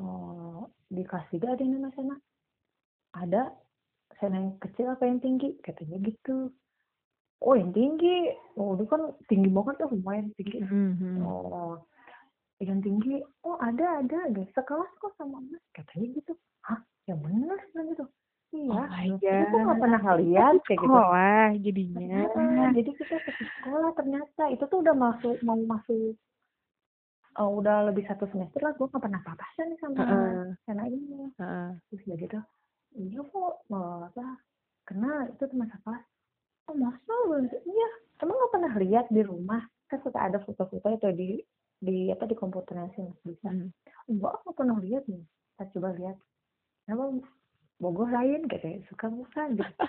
oh 0.00 0.68
di 0.88 1.04
kelas 1.04 1.28
ada 1.32 1.60
yang 1.60 1.80
namanya 1.80 2.16
ada 3.14 3.42
Sena 4.18 4.36
yang 4.42 4.56
kecil 4.58 4.90
apa 4.90 5.06
yang 5.06 5.22
tinggi? 5.22 5.54
Katanya 5.62 5.96
gitu. 6.02 6.50
Oh 7.40 7.54
yang 7.56 7.72
tinggi? 7.72 8.34
Oh 8.58 8.76
itu 8.76 8.84
kan 8.90 9.14
tinggi 9.30 9.48
banget 9.48 9.74
tuh 9.80 9.88
lumayan 9.94 10.28
tinggi. 10.36 10.60
Mm. 10.60 11.24
oh 11.24 11.80
yang 12.60 12.84
tinggi? 12.84 13.24
Oh 13.46 13.56
ada 13.62 14.04
ada 14.04 14.16
ada. 14.28 14.42
Sekelas 14.52 14.90
kok 15.00 15.16
sama 15.16 15.40
Mas 15.48 15.62
katanya 15.72 16.06
gitu. 16.20 16.32
Hah? 16.66 16.80
Yang 17.08 17.18
bener? 17.24 17.58
Kan 17.72 17.84
gitu. 17.88 18.04
Iya. 18.50 18.82
Oh 18.82 19.46
kok 19.48 19.60
nggak 19.64 19.78
pernah 19.80 20.02
lihat. 20.20 20.54
kayak 20.66 20.80
gitu. 20.84 20.90
Sekolah 20.90 21.46
jadinya. 21.62 22.20
Ternyata, 22.34 22.74
jadi 22.76 22.90
kita 22.98 23.16
ke 23.24 23.32
sekolah 23.38 23.90
ternyata 23.96 24.42
itu 24.52 24.64
tuh 24.68 24.78
udah 24.84 24.94
masuk 24.98 25.36
mau 25.46 25.56
masuk 25.64 26.18
eh, 27.30 27.50
udah 27.56 27.88
lebih 27.88 28.04
satu 28.04 28.28
semester 28.28 28.60
lah. 28.60 28.76
Gue 28.76 28.90
nggak 28.90 29.00
pernah 29.00 29.22
papasan 29.24 29.64
nih 29.72 29.78
sama 29.80 29.96
Heeh. 30.02 30.44
Sena 30.68 30.84
ini. 30.90 31.30
Heeh. 31.40 31.68
terus 31.88 32.04
udah 32.04 32.18
gitu 32.20 32.40
iya 32.98 33.20
kok 33.22 33.54
mau 33.70 34.02
apa 34.02 34.26
kena 34.86 35.30
itu 35.30 35.44
teman 35.46 35.70
sekelas 35.70 36.04
oh 36.70 36.74
masa 36.74 37.12
lu 37.30 37.46
iya 37.46 37.90
emang 38.22 38.34
nggak 38.34 38.52
pernah 38.52 38.72
lihat 38.82 38.99
di 39.10 39.22
rumah 39.26 39.60
kan 39.90 39.98
suka 40.06 40.18
ada 40.22 40.38
foto-foto 40.40 40.86
itu 40.88 41.08
di 41.18 41.30
di 41.80 42.12
apa 42.12 42.28
di 42.28 42.36
komputernya 42.38 42.92
sih 42.94 43.02
mas 43.02 43.20
bisa. 43.26 43.48
Mm. 43.50 43.68
enggak 44.08 44.32
nggak 44.44 44.54
pernah 44.54 44.78
lihat 44.78 45.04
nih 45.10 45.22
kita 45.56 45.64
coba 45.76 45.88
lihat. 45.98 46.16
Emang 46.86 47.20
Bogor 47.80 48.12
lain 48.12 48.44
katanya 48.44 48.84
suka 48.86 49.08
bukan 49.08 49.56
gitu. 49.58 49.74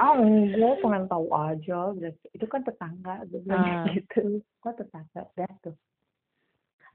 Ah 0.00 0.18
enggak 0.18 0.82
pengen 0.82 1.04
tahu 1.06 1.30
aja 1.30 1.94
gitu. 1.94 2.18
itu 2.34 2.46
kan 2.48 2.64
tetangga 2.64 3.22
gue 3.28 3.38
bilang 3.44 3.62
Ah. 3.62 3.86
gitu. 3.92 4.40
Kok 4.58 4.74
tetangga 4.80 5.22
dah 5.36 5.52
tuh. 5.62 5.76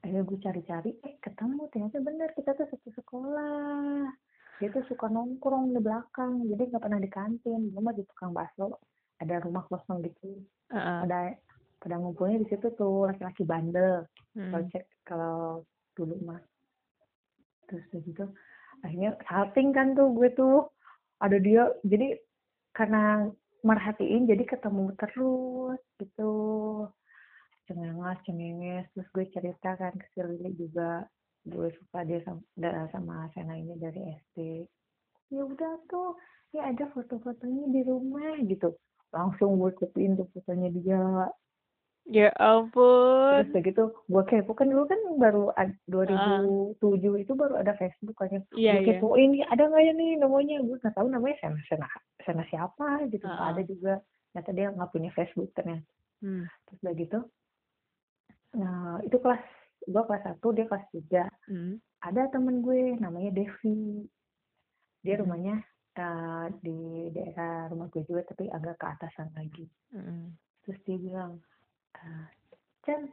Akhirnya 0.03 0.23
gue 0.27 0.37
cari-cari 0.41 0.91
eh 1.03 1.15
ketemu 1.21 1.61
ternyata 1.71 1.97
bener 2.01 2.29
kita 2.35 2.51
tuh 2.57 2.67
satu 2.67 2.89
sekolah. 2.97 4.11
Dia 4.57 4.69
tuh 4.73 4.83
suka 4.89 5.07
nongkrong 5.07 5.71
di 5.71 5.79
belakang 5.79 6.47
jadi 6.49 6.67
nggak 6.67 6.83
pernah 6.83 6.99
di 6.99 7.11
kantin. 7.11 7.61
Gue 7.71 7.81
mah 7.83 7.95
di 7.95 8.03
tukang 8.07 8.33
bakso 8.33 8.75
ada 9.21 9.35
rumah 9.41 9.63
kosong 9.67 10.03
gitu 10.03 10.43
Heeh. 10.77 10.99
ada 11.09 11.19
pada 11.81 11.95
ngumpulnya 11.97 12.41
di 12.41 12.47
situ 12.49 12.67
tuh 12.77 13.09
laki-laki 13.09 13.43
bandel. 13.43 14.05
Kalau 14.37 14.63
Mm. 14.63 14.69
cek 14.69 14.85
kalau 15.01 15.37
dulu 15.97 16.15
mah. 16.23 16.41
Terus 17.67 17.83
udah 17.91 18.01
gitu 18.05 18.25
akhirnya 18.85 19.17
salting 19.25 19.73
kan 19.73 19.97
tuh 19.97 20.13
gue 20.13 20.29
tuh. 20.37 20.69
Ada 21.17 21.41
dia 21.41 21.73
jadi 21.81 22.13
karena 22.77 23.25
merhatiin 23.65 24.29
jadi 24.29 24.45
ketemu 24.45 24.93
terus 25.01 25.81
gitu. 25.97 26.33
Cengenges 27.65 28.21
cengenges. 28.29 28.85
Terus 28.93 29.09
gue 29.11 29.25
cerita 29.33 29.73
kan 29.75 29.97
ke 29.97 30.05
si 30.13 30.21
Lili 30.21 30.53
juga. 30.53 31.03
Gue 31.47 31.73
suka 31.73 32.05
dia 32.05 32.21
sama, 32.21 32.43
sama 32.93 33.15
Sena 33.33 33.57
ini 33.57 33.73
dari 33.81 34.01
SD 34.29 34.69
ya 35.27 35.43
udah 35.43 35.73
tuh 35.91 36.15
ya 36.55 36.71
ada 36.71 36.87
foto-fotonya 36.95 37.67
di 37.67 37.81
rumah 37.83 38.39
gitu 38.47 38.71
langsung 39.09 39.55
gue 39.55 39.71
kopiin 39.73 40.13
tuh 40.13 40.27
fotonya 40.31 40.69
dia 40.69 41.01
Ya 42.07 42.31
ampun. 42.39 43.43
terus 43.43 43.51
udah 43.51 43.63
gitu 43.63 43.83
gue 44.07 44.23
kepo 44.23 44.51
kan 44.53 44.65
dulu 44.65 44.87
kan 44.87 44.95
baru 45.19 45.51
ad- 45.53 45.75
2007 45.85 46.79
itu 47.19 47.33
baru 47.33 47.59
ada 47.59 47.75
Facebook 47.75 48.15
kan 48.15 48.31
yang 48.31 48.43
Iya, 48.49 48.73
gue 48.73 48.81
iya. 48.81 48.87
kepoin 48.95 49.27
nih 49.29 49.43
ada 49.43 49.63
nggak 49.65 49.83
ya 49.83 49.91
nih 49.91 50.11
namanya 50.15 50.55
gue 50.61 50.75
nggak 50.77 50.95
tahu 50.95 51.07
namanya 51.07 51.35
Sena 51.37 51.59
Sena 51.67 51.87
Sena 52.23 52.43
siapa 52.47 53.03
gitu 53.07 53.27
Ah. 53.27 53.51
ada 53.51 53.59
juga 53.61 53.99
ternyata 54.31 54.51
dia 54.51 54.67
nggak 54.71 54.89
punya 54.89 55.11
Facebook 55.11 55.51
ternyata 55.51 55.83
Hmm. 56.17 56.47
terus 56.63 56.79
udah 56.79 56.95
gitu 56.95 57.19
nah 58.55 58.97
itu 59.03 59.17
kelas 59.17 59.43
gue 59.83 60.01
kelas 60.01 60.23
satu 60.23 60.47
dia 60.49 60.65
kelas 60.65 60.85
tiga 60.89 61.23
Hmm. 61.45 61.75
ada 61.99 62.25
temen 62.27 62.59
gue 62.59 62.95
namanya 62.95 63.35
Devi 63.35 64.07
dia 65.01 65.13
Hmm. 65.13 65.21
rumahnya 65.21 65.59
uh, 65.99 66.47
di 66.61 67.09
daerah 67.11 67.67
rumah 67.69 67.87
gue 67.89 68.05
juga 68.05 68.21
tapi 68.29 68.47
agak 68.49 68.77
ke 68.77 68.85
atasan 68.85 69.29
lagi. 69.33 69.65
Mm-mm. 69.93 70.33
terus 70.63 70.79
dia 70.83 70.97
bilang 70.99 71.39
"Eh, 71.95 72.27
Chan 72.83 73.07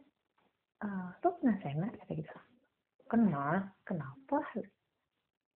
uh, 0.82 1.08
lo 1.22 1.28
kenal 1.38 1.56
Sena? 1.62 1.88
Kata 1.90 2.12
gitu 2.12 2.30
kenal 3.04 3.70
kenapa? 3.86 4.42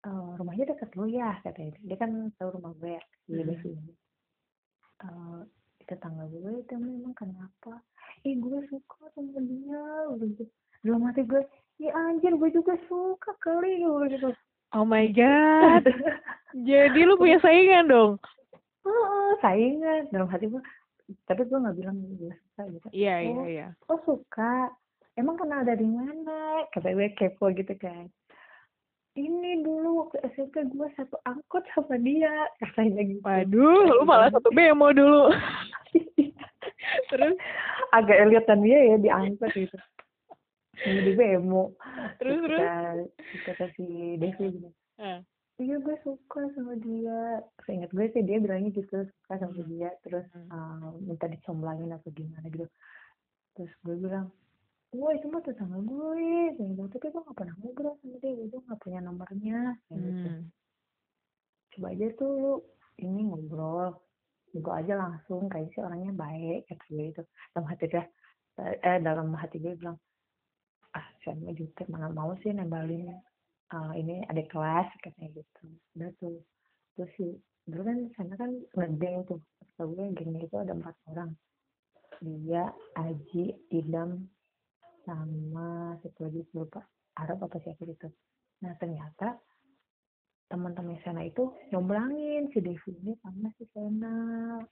Eh, 0.07 0.31
rumahnya 0.39 0.71
dekat 0.71 0.95
lo 0.95 1.11
ya 1.11 1.43
katanya 1.43 1.75
dia. 1.83 1.97
Kan 1.99 2.31
tahu 2.39 2.55
rumah 2.55 2.71
gue 2.79 2.95
ya 2.95 3.03
di 3.27 3.43
Hmm. 3.43 3.49
Devi 3.51 3.71
ini 3.75 3.93
Eh, 4.99 5.41
tetangga 5.87 6.27
gue 6.31 6.63
itu 6.63 6.75
memang 6.75 7.15
kenapa? 7.15 7.83
Ih 8.27 8.35
gue 8.39 8.63
suka 8.71 9.11
sama 9.15 9.39
dia 9.43 9.83
gitu. 10.23 10.43
Dalam 10.87 11.03
hati 11.07 11.23
gue 11.27 11.43
ya 11.79 11.91
anjir 11.95 12.35
gue 12.35 12.51
juga 12.51 12.75
suka 12.87 13.31
kali 13.43 13.83
gitu 14.11 14.31
Oh 14.71 14.85
my 14.85 15.09
god. 15.09 15.89
Jadi 16.69 17.01
lu 17.03 17.17
punya 17.17 17.39
saingan 17.39 17.87
dong. 17.87 18.13
oh, 18.83 19.31
saingan 19.39 20.09
dalam 20.09 20.29
hati 20.29 20.47
gue 20.47 20.61
tapi 21.25 21.45
gue 21.45 21.57
nggak 21.57 21.77
bilang 21.77 21.97
gue 22.15 22.33
suka 22.33 22.63
gitu 22.69 22.87
Iya, 22.91 23.15
iya, 23.19 23.33
Oh. 23.33 23.45
iya. 23.45 23.69
oh 23.87 24.01
suka 24.05 24.69
emang 25.15 25.37
kenal 25.37 25.61
dari 25.63 25.85
mana 25.85 26.65
kata 26.69 26.93
gue 26.93 27.09
kepo 27.13 27.49
gitu 27.51 27.73
kan 27.77 28.13
ini 29.13 29.61
dulu 29.61 30.05
waktu 30.05 30.21
SMP 30.31 30.69
gue 30.69 30.89
satu 30.95 31.17
angkot 31.25 31.65
sama 31.73 31.97
dia 31.97 32.29
katanya 32.61 33.03
gitu 33.03 33.21
Waduh, 33.21 33.89
lu 33.89 34.05
malah 34.05 34.29
satu 34.29 34.53
bemo 34.53 34.93
dulu. 34.93 35.33
Terus 37.11 37.35
agak 37.91 38.17
elitan 38.23 38.61
dia 38.61 38.79
ya 38.79 38.97
di 38.97 39.09
angkot 39.09 39.53
gitu 39.53 39.77
sama 40.79 41.01
di 41.01 41.13
bemo 41.13 41.65
Terus, 42.17 42.39
terus? 42.41 42.59
kata, 42.59 43.05
kata 43.47 43.67
si 43.75 43.87
Devi 44.17 44.47
gitu 44.53 44.71
Ah. 44.99 45.23
iya 45.57 45.77
gue 45.77 45.97
suka 46.03 46.43
sama 46.53 46.75
dia 46.77 47.39
seingat 47.63 47.91
gue 47.91 48.07
sih 48.11 48.23
dia 48.23 48.39
bilangnya 48.39 48.71
gitu 48.71 48.87
suka 49.05 49.35
sama 49.37 49.55
Hmm. 49.55 49.69
dia 49.69 49.91
terus 50.01 50.27
Hmm. 50.31 50.49
uh, 50.49 50.91
minta 50.99 51.27
dicomblangin 51.27 51.91
atau 51.91 52.11
gimana 52.11 52.47
gitu 52.47 52.67
terus 53.53 53.71
gue 53.83 53.97
bilang 53.97 54.31
wah 54.91 55.13
itu 55.13 55.27
mah 55.27 55.39
tetangga 55.41 55.79
gue 55.79 56.25
Saya 56.55 56.67
bilang, 56.69 56.89
tapi 56.89 57.07
gue 57.07 57.21
gak 57.21 57.37
pernah 57.37 57.55
ngobrol 57.59 57.95
sama 57.99 58.17
dia 58.19 58.33
gue 58.41 58.61
gak 58.61 58.81
punya 58.81 59.01
nomornya 59.01 59.59
Kayak 59.85 59.99
gitu. 60.01 60.29
Hmm. 60.29 60.45
coba 61.69 61.87
aja 61.93 62.07
tuh 62.15 62.31
lu 62.35 62.53
ini 62.99 63.21
ngobrol 63.23 63.95
gue 64.51 64.75
aja 64.75 64.95
langsung 64.95 65.47
kayak 65.47 65.71
sih 65.71 65.79
orangnya 65.79 66.11
baik 66.13 66.67
kata 66.67 66.85
gue 66.89 67.05
itu 67.09 67.23
dalam 67.53 67.67
hati 67.69 67.85
dia 67.87 68.05
eh 68.59 68.99
dalam 68.99 69.31
hati 69.33 69.57
gue 69.59 69.75
bilang 69.75 69.95
ah 70.97 71.07
saya 71.25 71.53
juga 71.53 71.85
mana 71.91 72.09
mau 72.09 72.33
sih 72.41 72.53
nembalin 72.53 73.13
ah, 73.75 73.93
ini 73.93 74.25
adik 74.29 74.49
kelas 74.53 74.89
katanya 75.05 75.43
gitu. 75.43 75.65
Udah 75.97 76.11
tuh 76.21 76.37
terus 76.97 77.11
sih 77.17 77.33
dulu 77.69 77.83
kan 77.85 77.99
sana 78.17 78.35
kan 78.41 78.51
ngedeng 78.75 79.29
tuh 79.29 79.39
kata 79.61 79.83
gue 79.85 80.05
gengnya 80.17 80.41
itu 80.49 80.57
ada 80.57 80.73
empat 80.73 80.97
orang. 81.13 81.31
Dia 82.19 82.67
Aji 82.99 83.55
Idam 83.71 84.27
sama 85.07 85.95
satu 86.03 86.27
lagi 86.27 86.43
lupa 86.53 86.83
Arab 87.17 87.47
apa 87.47 87.57
siapa 87.63 87.83
gitu. 87.87 88.09
Nah 88.65 88.75
ternyata 88.77 89.39
teman-teman 90.49 90.97
Sena 91.05 91.29
itu 91.29 91.53
nyomblangin 91.69 92.49
si 92.57 92.65
Devi 92.65 92.97
ini 93.05 93.13
sama 93.21 93.53
si 93.61 93.69
Sena 93.77 94.17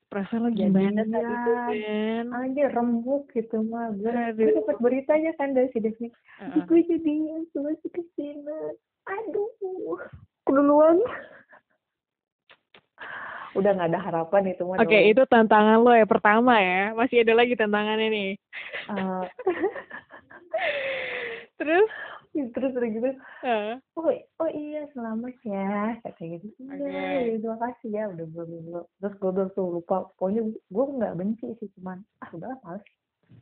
Perasaan 0.08 0.48
lo 0.48 0.50
Jadian. 0.56 0.72
gimana 0.72 1.02
saat 1.04 1.28
itu, 1.28 1.52
Ben? 1.68 2.26
aja 2.32 2.64
rembuk 2.72 3.28
gitu 3.36 3.60
mah 3.68 3.92
gue 3.92 4.56
dapat 4.56 4.76
beritanya 4.80 5.36
kan 5.36 5.52
dari 5.52 5.68
si 5.76 5.84
Devi 5.84 6.08
Heeh. 6.40 6.64
gue 6.64 6.80
jadian 6.88 7.44
sama 7.52 7.76
si 7.84 7.92
Kristina 7.92 8.72
aduh 9.04 10.00
keduluan 10.48 10.96
udah 13.56 13.70
nggak 13.72 13.88
ada 13.92 14.00
harapan 14.00 14.52
itu 14.52 14.62
mah 14.68 14.76
Oke, 14.84 14.98
itu 15.08 15.22
tantangan 15.32 15.80
lo 15.80 15.92
ya 15.96 16.04
pertama 16.04 16.60
ya. 16.60 16.92
Masih 16.92 17.24
ada 17.24 17.32
lagi 17.32 17.56
tantangannya 17.56 18.08
nih. 18.12 18.30
Eh, 18.92 19.24
Terus? 21.56 21.88
terus 22.54 22.72
udah 22.76 22.90
gitu 22.90 23.08
Heeh. 23.44 23.74
oh 23.96 24.10
oh 24.40 24.50
iya 24.50 24.84
selamat 24.92 25.34
ya 25.44 25.96
katanya 26.04 26.36
gitu 26.44 26.48
iya 26.68 27.02
ya, 27.24 27.36
terima 27.40 27.58
kasih 27.60 27.88
ya 27.92 28.04
udah 28.12 28.26
belum 28.28 28.48
belum 28.68 28.84
terus 29.00 29.14
gue 29.16 29.30
udah 29.32 29.46
tuh 29.54 29.66
lupa 29.80 29.96
pokoknya 30.16 30.42
gue 30.50 30.84
nggak 30.96 31.14
benci 31.16 31.46
sih 31.58 31.68
cuman 31.80 32.04
ah 32.20 32.30
udah 32.32 32.52
males 32.60 32.84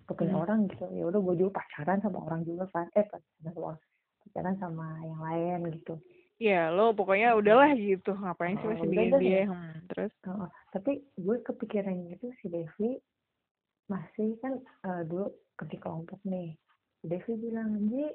punya 0.04 0.36
Hmm. 0.36 0.44
orang 0.44 0.58
gitu 0.68 0.84
ya 0.92 1.04
udah 1.08 1.20
gue 1.20 1.34
juga 1.40 1.60
pacaran 1.60 1.98
sama 2.00 2.18
orang 2.22 2.40
juga 2.44 2.64
kan 2.72 2.86
eh 2.94 3.04
pacaran 3.04 3.42
sama 3.44 3.60
orang 3.72 3.80
pacaran 4.22 4.56
sama 4.58 4.86
yang 5.02 5.20
lain 5.20 5.60
gitu 5.80 5.94
Ya, 6.42 6.66
lo 6.66 6.90
pokoknya 6.90 7.38
udahlah 7.38 7.78
gitu. 7.78 8.10
Ngapain 8.10 8.58
sih 8.58 8.66
Oh, 8.66 8.74
masih 8.74 8.90
bikin 8.90 9.10
dia? 9.22 9.46
Hmm, 9.46 9.86
terus? 9.86 10.10
Heeh. 10.26 10.50
tapi 10.74 10.92
gue 11.14 11.36
kepikiran 11.46 11.94
gitu 12.10 12.26
si 12.42 12.50
Devi 12.50 12.98
masih 13.86 14.34
kan 14.42 14.58
eh, 14.58 15.02
dulu 15.06 15.30
kerja 15.54 15.78
kelompok 15.78 16.18
nih 16.26 16.58
si 17.00 17.04
Devi 17.06 17.32
bilang 17.38 17.78
Ji 17.86 18.10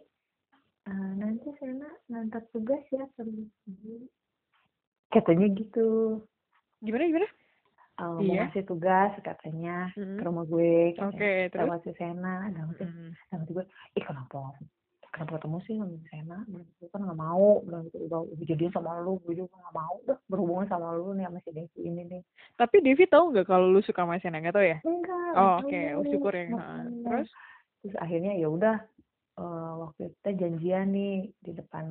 eh, 0.89 1.11
nanti 1.15 1.47
Sena 1.57 1.89
ngantar 2.09 2.41
tugas 2.49 2.81
ya 2.89 3.05
Ji." 3.69 4.09
katanya 5.09 5.47
gitu 5.53 6.19
Gimana, 6.79 7.05
gimana? 7.05 7.27
Mau 7.99 8.23
Iya. 8.23 8.47
ngasih 8.47 8.63
tugas 8.63 9.11
katanya 9.19 9.91
Hmm. 9.91 10.15
ke 10.15 10.23
rumah 10.23 10.47
gue 10.47 10.95
Oke, 10.95 10.95
katanya 10.95 11.51
terus? 11.51 11.67
sama 11.67 11.75
si 11.83 11.91
Sena 11.93 12.33
Hmm. 12.47 13.11
dalam 13.27 13.39
hati 13.43 13.51
gue 13.51 13.65
ih 13.93 14.03
kenapa 14.07 14.55
kenapa 15.11 15.31
ketemu 15.35 15.57
sih 15.67 15.75
sama 15.75 15.91
si 15.91 16.07
Sena 16.07 16.37
bilang 16.47 16.69
gue 16.79 16.87
kan 16.87 17.01
nggak 17.03 17.19
mau 17.19 17.59
bilang 17.59 17.83
gitu 17.91 17.97
udah 18.07 18.19
udah 18.23 18.45
jadian 18.47 18.71
sama 18.71 19.03
lu 19.03 19.19
gue 19.27 19.33
juga 19.35 19.51
nggak 19.51 19.75
mau 19.75 19.95
dah 20.07 20.17
berhubungan 20.31 20.67
sama 20.71 20.95
lu 20.95 21.11
nih 21.11 21.27
sama 21.27 21.39
si 21.43 21.51
Devi 21.51 21.79
ini 21.83 22.01
nih 22.07 22.21
Tapi 22.55 22.75
Devi 22.79 23.03
tahu 23.03 23.35
nggak 23.35 23.47
kalau 23.51 23.67
lu 23.67 23.83
suka 23.83 24.07
sama 24.07 24.15
Sena? 24.23 24.39
Nggak 24.39 24.55
tahu 24.55 24.65
ya? 24.65 24.77
enggak 24.79 25.27
Oh, 25.35 25.53
oke. 25.59 25.67
tahu, 25.75 25.99
Oh, 25.99 26.05
syukur 26.07 26.33
ya. 26.33 26.45
Terus? 27.03 27.29
terus 27.79 27.95
akhirnya 27.99 28.31
ya 28.35 28.47
udah 28.47 28.75
eh, 29.39 29.71
waktu 29.79 29.99
itu 30.11 30.15
kita 30.19 30.31
janjian 30.35 30.87
nih 30.91 31.15
di 31.39 31.51
depan 31.55 31.85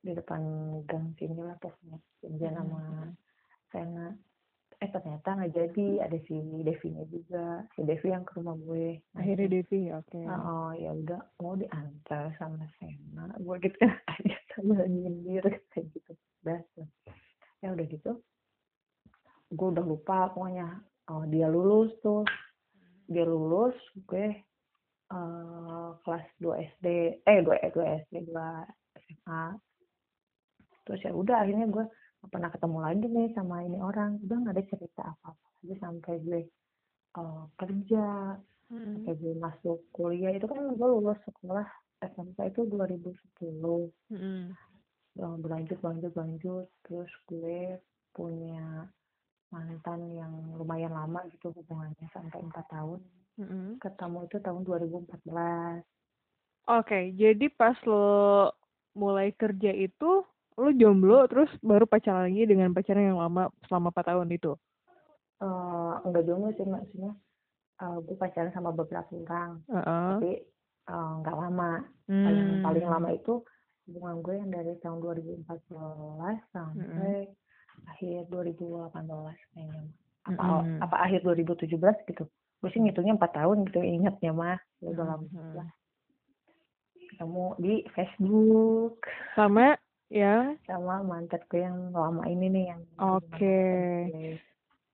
di 0.00 0.12
depan 0.14 0.40
gang 0.88 1.12
sini 1.18 1.36
lah 1.36 1.56
pokoknya. 1.60 1.98
Janjian 2.24 2.54
Hmm. 2.54 2.60
sama 2.64 2.80
Sena 3.68 4.06
eh 4.76 4.90
ternyata 4.92 5.28
nggak 5.32 5.52
jadi. 5.56 5.86
Ada 6.04 6.18
si 6.28 6.36
Devinya 6.60 7.04
juga. 7.08 7.64
Si 7.72 7.80
Devi 7.80 8.12
yang 8.12 8.28
ke 8.28 8.36
rumah 8.36 8.56
gue. 8.60 9.00
Akhirnya 9.16 9.48
Devi, 9.48 9.88
oke. 9.88 10.20
oh 10.20 10.70
ya 10.76 10.92
udah. 10.92 11.20
Mau 11.40 11.56
diantar 11.56 12.36
sama 12.36 12.64
Sena 12.76 13.32
gue 13.40 13.56
gitu 13.64 13.76
kan 13.80 13.96
aja 14.16 14.36
sambil 14.52 14.84
nyindir 14.84 15.44
kayak 15.72 15.86
gitu. 15.96 16.12
Udah 16.44 16.60
tuh. 16.76 16.88
ya 17.64 17.72
udah 17.72 17.86
gitu. 17.88 18.10
Gue 19.48 19.68
udah 19.72 19.84
lupa 19.84 20.28
pokoknya. 20.36 20.68
Oh, 21.08 21.24
dia 21.24 21.48
lulus 21.48 21.96
tuh. 22.04 22.26
Dia 23.08 23.24
lulus 23.24 23.74
gue 24.06 24.44
2 26.46 26.62
SD 26.78 26.86
eh 27.26 27.38
2 27.42 27.74
2 27.74 28.02
SD 28.06 28.14
2 28.30 28.38
SMA 29.02 29.44
terus 30.86 31.02
ya 31.02 31.10
udah 31.10 31.42
akhirnya 31.42 31.66
gue 31.66 31.84
nggak 32.22 32.30
pernah 32.30 32.50
ketemu 32.54 32.78
lagi 32.78 33.06
nih 33.10 33.28
sama 33.34 33.56
ini 33.66 33.78
orang. 33.82 34.22
Udah 34.22 34.36
nggak 34.38 34.54
ada 34.54 34.64
cerita 34.70 35.02
apa 35.02 35.34
apa 35.34 35.46
aja 35.60 35.74
sampai 35.82 36.14
gue 36.22 36.40
eh, 37.18 37.44
kerja 37.58 38.06
Hmm. 38.66 38.98
sampai 38.98 39.14
gue 39.14 39.34
masuk 39.38 39.78
kuliah. 39.94 40.34
Itu 40.34 40.50
kan 40.50 40.58
gue 40.74 40.88
lulus 40.90 41.22
sekolah 41.22 41.62
SMP 42.02 42.50
itu 42.50 42.66
2010 42.66 43.94
Hmm. 44.10 44.50
Eh, 45.16 45.36
berlanjut 45.38 45.78
berlanjut 45.78 46.10
berlanjut 46.14 46.66
terus 46.82 47.10
gue 47.30 47.78
punya 48.10 48.90
mantan 49.54 50.00
yang 50.18 50.34
lumayan 50.58 50.90
lama 50.90 51.22
gitu 51.30 51.54
hubungannya 51.54 52.06
sampai 52.10 52.42
empat 52.42 52.66
tahun. 52.70 53.00
Hmm. 53.36 53.76
ketemu 53.78 54.18
itu 54.26 54.36
tahun 54.40 54.64
2014 54.64 55.84
Oke, 56.66 57.14
jadi 57.14 57.46
pas 57.54 57.78
lo 57.86 58.50
mulai 58.98 59.30
kerja 59.30 59.70
itu, 59.70 60.26
lo 60.58 60.68
jomblo 60.74 61.22
terus 61.30 61.46
baru 61.62 61.86
pacaran 61.86 62.26
lagi 62.26 62.42
dengan 62.42 62.74
pacaran 62.74 63.06
yang 63.14 63.20
lama 63.22 63.54
selama 63.70 63.94
4 63.94 64.06
tahun 64.10 64.28
itu. 64.34 64.52
eh 65.36 65.94
enggak 66.08 66.24
jomblo 66.26 66.48
sih 66.56 66.64
maksudnya 66.64 67.12
eh, 67.82 67.96
gue 68.02 68.16
pacaran 68.16 68.50
sama 68.56 68.72
beberapa 68.72 69.12
orang 69.14 69.60
Heeh. 69.68 70.08
tapi 70.16 70.30
eh, 70.88 71.10
nggak 71.22 71.36
lama 71.36 71.70
paling 72.24 72.42
Hmm. 72.42 72.62
paling 72.64 72.86
lama 72.88 73.08
itu 73.12 73.32
hubungan 73.86 74.16
gue 74.24 74.34
yang 74.40 74.50
dari 74.50 74.72
tahun 74.82 74.98
2014 74.98 76.38
sampai 76.50 77.30
akhir 77.86 78.26
2018 78.32 79.38
kayaknya 79.54 79.82
apa 80.26 80.42
Mm-mm. 80.42 80.82
apa 80.82 80.96
akhir 81.06 81.20
2017 81.22 81.94
gitu 82.10 82.24
gue 82.58 82.68
sih 82.72 82.80
ngitungnya 82.82 83.14
empat 83.14 83.32
tahun 83.36 83.68
gitu 83.68 83.78
ingatnya 83.78 84.32
mah 84.34 84.58
ya 84.82 84.88
udah 84.90 85.04
lama 85.06 85.26
Mhm. 85.30 85.68
Ketemu 87.16 87.56
di 87.56 87.74
Facebook 87.96 89.00
Sama 89.32 89.72
ya. 90.12 90.52
sama 90.68 91.00
mantan 91.00 91.40
gue 91.48 91.64
yang 91.64 91.96
lama 91.96 92.28
ini 92.28 92.52
nih 92.52 92.64
yang 92.76 92.82
Oke. 93.00 93.64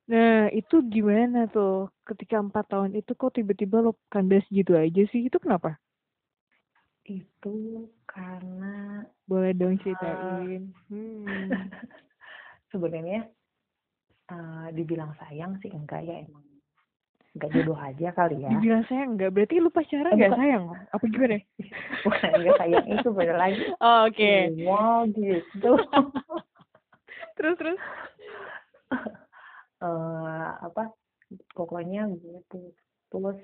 Nah, 0.07 0.47
itu 0.55 0.87
gimana 0.87 1.51
tuh? 1.51 1.91
Ketika 2.07 2.39
empat 2.39 2.71
tahun 2.71 2.95
itu 2.95 3.11
kok 3.19 3.35
tiba-tiba 3.35 3.83
lo 3.83 3.99
kandas 4.07 4.47
gitu 4.55 4.79
aja 4.79 5.03
sih? 5.11 5.27
Itu 5.27 5.43
kenapa? 5.43 5.83
itu 7.03 7.91
karena 8.07 9.03
Boleh 9.27 9.51
dong 9.59 9.75
ceritain. 9.83 10.71
Hmm. 10.87 11.51
sebenarnya 12.71 13.27
eh, 14.31 14.67
dibilang 14.71 15.11
sayang 15.19 15.59
sih 15.59 15.75
enggak 15.75 16.07
ya 16.07 16.23
emang 16.23 16.47
enggak 17.33 17.51
jodoh 17.51 17.75
aja 17.75 18.09
kali 18.11 18.37
ya 18.39 18.51
Dibilang 18.51 18.85
sayang 18.85 19.11
enggak, 19.15 19.31
berarti 19.31 19.55
lu 19.57 19.69
pacaran 19.69 20.13
Eh, 20.13 20.19
bukan. 20.21 20.37
sayang? 20.37 20.65
Apa 20.91 21.05
gimana? 21.07 21.39
bukan 22.05 22.31
enggak 22.35 22.57
sayang 22.59 22.87
itu 22.87 23.09
beda 23.11 23.35
lagi 23.35 23.63
Oh, 23.79 23.99
Oke. 24.05 24.33
Wow, 24.59 25.09
gitu 25.09 25.73
terus 27.37 27.57
terus. 27.57 27.81
eh 29.81 30.49
apa 30.61 30.93
pokoknya 31.51 32.07
gue 32.13 32.39
putus 32.47 33.41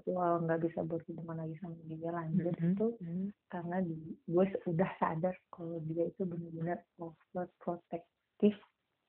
gue 0.00 0.16
nggak 0.40 0.64
bisa 0.64 0.80
berhubungan 0.80 1.44
lagi 1.44 1.54
sama 1.58 1.76
dia 1.84 2.08
lanjut 2.08 2.54
Mhm. 2.56 2.72
itu 2.72 2.86
Hmm. 2.98 3.28
karena 3.48 3.76
gue 4.24 4.44
udah 4.64 4.90
sadar 4.96 5.34
kalau 5.50 5.76
dia 5.84 6.08
itu 6.08 6.24
benar-benar 6.24 6.78
overprotective 6.96 8.56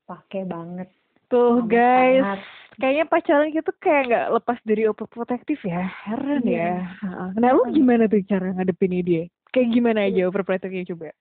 pakai 0.04 0.44
banget 0.44 0.90
Tuh 1.30 1.62
Amat 1.62 1.70
guys, 1.70 2.22
sangat. 2.26 2.40
kayaknya 2.76 3.06
pacaran 3.06 3.48
gitu 3.50 3.72
kayak 3.78 4.02
nggak 4.08 4.26
lepas 4.34 4.58
dari 4.66 4.84
overprotective 4.84 5.62
ya. 5.62 5.84
Heran 6.04 6.42
Iya. 6.42 6.82
ya. 6.82 7.24
Nah 7.34 7.50
lu 7.52 7.64
gimana 7.70 8.06
tuh 8.06 8.26
cara 8.26 8.50
ngadepinnya 8.52 9.02
dia? 9.02 9.24
Kayak 9.50 9.70
gimana 9.72 10.00
aja 10.06 10.26
overprotective 10.26 10.90
coba? 10.90 11.14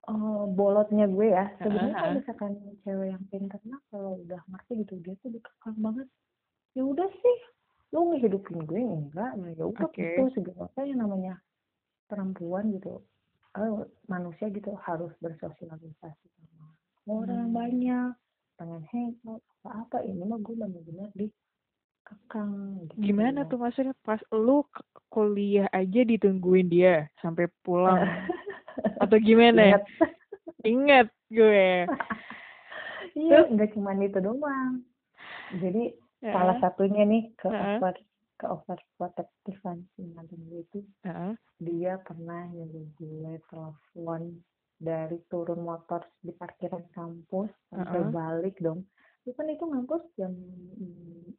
Eh, 0.00 0.44
bolotnya 0.50 1.06
gue 1.06 1.28
ya 1.28 1.52
sebenarnya 1.60 1.94
kalau 1.94 2.12
misalkan 2.18 2.52
cewek 2.82 3.14
yang 3.14 3.22
pintar 3.30 3.60
nah 3.62 3.78
kalau 3.92 4.18
udah 4.18 4.40
ngerti 4.48 4.82
gitu 4.82 4.94
dia 4.98 5.14
tuh 5.20 5.30
dikekang 5.30 5.76
banget 5.78 6.08
ya 6.72 6.82
udah 6.82 7.06
sih 7.06 7.36
lu 7.92 8.10
ngehidupin 8.10 8.64
gue 8.64 8.80
enggak 8.80 9.38
nah 9.38 9.50
ya 9.54 9.62
udah 9.62 9.86
Oke. 9.86 10.02
gitu 10.02 10.22
segala 10.34 10.66
apa 10.66 10.82
yang 10.82 10.98
namanya 10.98 11.38
perempuan 12.08 12.74
gitu 12.74 13.04
eh, 13.54 13.70
manusia 14.08 14.50
gitu 14.50 14.74
harus 14.82 15.14
bersosialisasi 15.20 16.26
sama 16.34 16.74
orang 17.06 17.46
Hmm. 17.46 17.54
banyak 17.54 18.10
pengen 18.60 18.84
hangout 18.92 19.40
apa 19.64 19.68
apa 19.88 19.96
ini 20.04 20.20
mah 20.28 20.36
gue 20.44 20.52
benar-benar 20.52 21.08
dikekang 21.16 22.84
gitu 22.92 23.00
Gimana 23.00 23.48
tuh 23.48 23.56
maksudnya 23.56 23.96
pas 24.04 24.20
lu 24.28 24.60
kuliah 25.08 25.64
aja 25.72 26.04
ditungguin 26.04 26.68
dia 26.68 27.08
sampai 27.24 27.48
pulang 27.64 28.04
atau 29.02 29.16
gimana? 29.16 29.72
Ingat. 29.72 29.84
Ingat 30.76 31.06
gue. 31.32 31.88
iya 33.16 33.48
nggak 33.48 33.72
cuma 33.74 33.96
itu 33.96 34.20
doang 34.20 34.84
jadi 35.56 35.96
salah 36.20 36.54
Heeh. 36.54 36.62
satunya 36.62 37.02
nih 37.08 37.32
ke 37.34 37.48
Heeh. 37.48 37.80
over 37.80 37.94
ke 38.40 38.46
overprotectivan 38.48 39.84
si 39.96 40.04
mantan 40.12 40.40
gue 40.46 40.62
itu 40.62 40.80
Heeh. 41.04 41.32
dia 41.60 41.96
pernah 42.04 42.44
nyuruh 42.52 42.86
gue 42.96 43.32
telepon 43.48 44.22
dari 44.80 45.20
turun 45.28 45.60
motor 45.60 46.00
di 46.24 46.32
parkiran 46.32 46.88
kampus 46.96 47.52
sampai 47.68 48.00
Heeh. 48.00 48.10
balik 48.10 48.56
dong. 48.64 48.88
Itu 49.28 49.36
kan 49.36 49.52
itu 49.52 49.68
ngampus 49.68 50.00
jam 50.16 50.32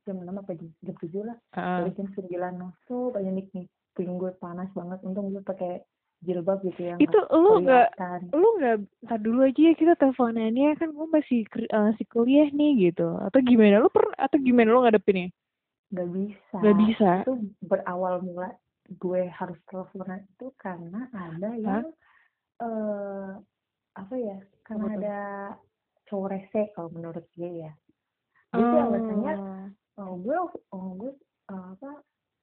jam 0.06 0.22
enam 0.22 0.46
apa 0.46 0.54
jam 0.54 0.70
jam 0.86 0.96
tujuh 1.02 1.26
lah. 1.26 1.38
Heeh. 1.58 1.78
dari 1.82 1.92
jam 1.98 2.08
sembilan 2.14 2.54
masuk 2.62 3.18
aja 3.18 3.30
nih 3.34 3.50
nih 3.50 3.66
ping 3.98 4.22
gue 4.22 4.32
panas 4.38 4.70
banget. 4.78 5.02
Untung 5.02 5.34
gue 5.34 5.42
pakai 5.42 5.82
jilbab 6.22 6.62
gitu 6.62 6.86
ya 6.86 7.02
Itu 7.02 7.18
lu 7.34 7.66
nggak 7.66 7.88
lu 8.38 8.48
nggak 8.62 8.76
ntar 9.10 9.20
dulu 9.26 9.42
aja 9.50 9.62
ya 9.66 9.74
kita 9.74 9.98
teleponannya. 9.98 10.78
Kan 10.78 10.94
gue 10.94 11.08
masih 11.10 11.42
eh, 11.50 11.82
masih 11.90 12.06
kuliah 12.14 12.48
nih 12.54 12.94
gitu. 12.94 13.18
Atau 13.26 13.42
gimana? 13.42 13.82
Lu 13.82 13.90
per 13.90 14.06
atau 14.22 14.38
gimana 14.38 14.70
lu 14.70 14.86
ngadepinnya? 14.86 15.34
Nggak 15.90 16.10
bisa. 16.14 16.58
Nggak 16.62 16.78
bisa? 16.78 17.12
Itu 17.26 17.34
berawal 17.66 18.22
mula 18.22 18.54
gue 19.02 19.22
harus 19.34 19.58
teleponan 19.66 20.22
itu 20.30 20.54
karena 20.60 21.08
ada 21.16 21.56
yang 21.56 21.90
eh 22.62 23.30
apa 23.92 24.16
ya 24.16 24.38
karena 24.64 24.86
tuh? 24.88 24.96
ada 25.02 25.18
cowok 26.08 26.28
rese 26.32 26.62
kalau 26.78 26.90
menurut 26.94 27.26
dia 27.36 27.50
ya 27.68 27.72
jadi 28.52 28.78
alasannya 28.86 29.34
Oh. 30.00 30.08
oh, 30.08 30.14
gue 30.24 30.38
oh, 30.72 30.90
gue 30.96 31.12
eh, 31.52 31.66
apa 31.76 31.92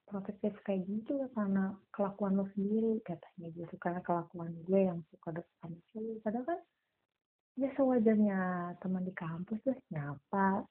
protektif 0.09 0.57
kayak 0.65 0.89
gitu 0.89 1.21
karena 1.37 1.77
kelakuan 1.93 2.37
lo 2.37 2.49
sendiri 2.57 3.01
katanya 3.05 3.49
gitu 3.53 3.75
karena 3.77 4.01
kelakuan 4.01 4.53
gue 4.65 4.81
yang 4.89 5.01
suka 5.13 5.37
sama 5.61 5.77
cewek 5.93 6.21
padahal 6.25 6.45
kan 6.49 6.61
ya 7.59 7.69
sewajarnya 7.77 8.39
teman 8.81 9.05
di 9.05 9.13
kampus 9.13 9.59
tuh 9.65 9.77
nyapa 9.93 10.65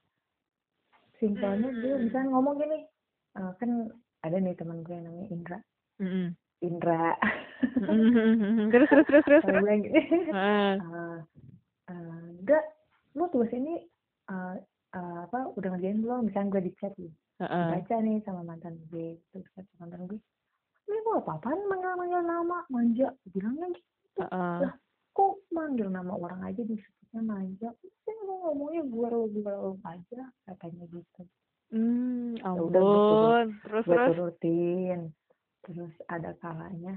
simpelnya 1.18 1.70
dia 1.82 1.96
Hmm. 1.98 2.06
bisa 2.10 2.18
ngomong 2.30 2.56
gini 2.58 2.80
eh, 3.38 3.52
kan 3.58 3.70
ada 4.26 4.38
nih 4.38 4.56
teman 4.58 4.82
gue 4.86 4.94
yang 4.94 5.06
namanya 5.06 5.28
Indra 5.30 5.60
Mm-mm. 6.02 6.28
Indra. 6.60 7.14
Mm-mm. 7.78 8.70
terus 8.74 8.90
terus 8.90 9.06
terus 9.06 9.24
terus 9.24 9.44
terus. 9.44 9.62
Gue 9.62 9.76
gini 9.86 10.02
Ah. 10.30 10.74
eh 10.76 11.20
eh, 11.88 12.20
enggak. 12.36 12.64
Lu 13.14 13.30
tugas 13.30 13.52
ini 13.52 13.86
eh, 14.28 14.56
eh, 14.92 15.18
apa 15.22 15.54
udah 15.54 15.70
ngerjain 15.72 16.02
belum? 16.02 16.28
Misalnya 16.28 16.52
gue 16.52 16.62
di 16.64 16.74
chat 16.76 16.94
nih. 16.98 17.14
Heeh. 17.38 17.70
baca 17.70 17.96
nih 18.02 18.18
sama 18.26 18.42
mantan 18.42 18.82
gue 18.90 19.22
terus 19.30 19.46
kata 19.54 19.70
mantan 19.78 20.10
gue. 20.10 20.18
Ini 20.88 20.98
kok 21.00 21.22
apa-apaan 21.22 21.60
manggil-manggil 21.68 22.22
nama 22.24 22.58
manja. 22.68 23.08
Bilangnya 23.28 23.68
gitu. 23.72 24.22
Heeh. 24.22 24.58
lah 24.66 24.74
kok 25.14 25.34
manggil 25.50 25.88
nama 25.88 26.14
orang 26.14 26.42
aja 26.44 26.62
disebutnya 26.62 27.22
manja? 27.22 27.70
Sih 28.02 28.16
lu 28.22 28.42
ngomongnya 28.42 28.82
gue 28.82 29.08
lo 29.08 29.22
gue 29.28 29.46
lo 29.46 29.78
aja 29.84 30.22
katanya 30.46 30.86
gitu. 30.90 31.22
Hmm, 31.68 32.40
Ya 32.40 32.50
udah, 32.56 32.82
gue. 32.82 33.40
Terus 33.62 33.84
gue 33.84 33.94
terus. 33.94 34.08
turutin 34.10 35.00
terus 35.68 35.92
ada 36.08 36.32
kalanya 36.40 36.96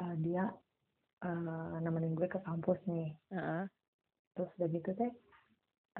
eh, 0.00 0.16
dia 0.24 0.48
eh, 1.20 1.76
nemenin 1.84 2.16
gue 2.16 2.24
ke 2.24 2.40
kampus 2.40 2.80
nih. 2.88 3.12
Heeh. 3.36 3.68
terus 4.32 4.50
udah 4.56 4.68
gitu 4.70 4.90
teh 4.96 5.12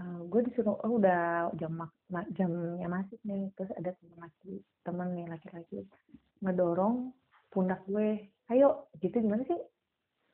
eh, 0.00 0.20
gue 0.24 0.40
disuruh 0.48 0.78
oh 0.80 0.96
udah 0.96 1.52
jam 1.60 1.76
mak- 1.76 2.00
ma- 2.08 2.30
jamnya 2.32 2.88
masuk 2.88 3.20
nih. 3.28 3.52
Terus 3.54 3.70
ada 3.76 3.92
teman 3.92 4.18
laki 4.24 4.54
teman 4.88 5.08
nih 5.12 5.26
laki-laki 5.28 5.84
ngedorong 6.40 7.12
pundak 7.52 7.84
gue 7.84 8.30
ayo 8.48 8.88
gitu 9.04 9.20
gimana 9.20 9.44
sih? 9.44 9.60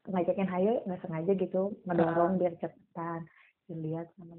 Ngajakin 0.05 0.49
hayo 0.53 0.73
nggak 0.87 1.01
sengaja 1.03 1.33
gitu 1.35 1.75
ngedorong 1.91 2.39
biar 2.39 2.55
cepetan 2.61 3.27
dilihat 3.67 4.07
sama 4.15 4.37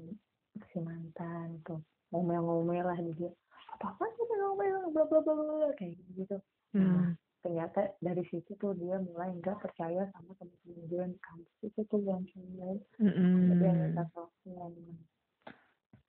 si 0.72 0.78
mantan 0.80 1.60
tuh 1.66 1.82
ngomel-ngomel 2.14 2.86
lah 2.86 2.96
dia. 3.02 3.28
Apa 3.76 3.92
apa 3.92 4.04
sih 4.14 4.24
ngomel 4.30 4.94
bla 4.94 5.04
bla 5.10 5.20
bla 5.20 5.34
bla 5.36 5.68
kayak 5.76 6.00
gitu 6.16 6.40
Hmm. 6.76 7.16
Ternyata 7.46 7.94
dari 8.02 8.26
situ 8.26 8.58
tuh 8.58 8.74
dia 8.74 8.98
mulai 8.98 9.30
nggak 9.38 9.62
percaya 9.62 10.10
sama 10.10 10.34
teman-teman 10.34 10.82
gue 10.90 11.04
di 11.14 11.18
kampus 11.22 11.58
itu 11.62 11.80
tuh 11.86 12.02
yang 12.02 12.26
dia 12.26 12.74
minta 12.98 13.62
Mm-mm. 13.62 13.94
telepon 13.94 14.26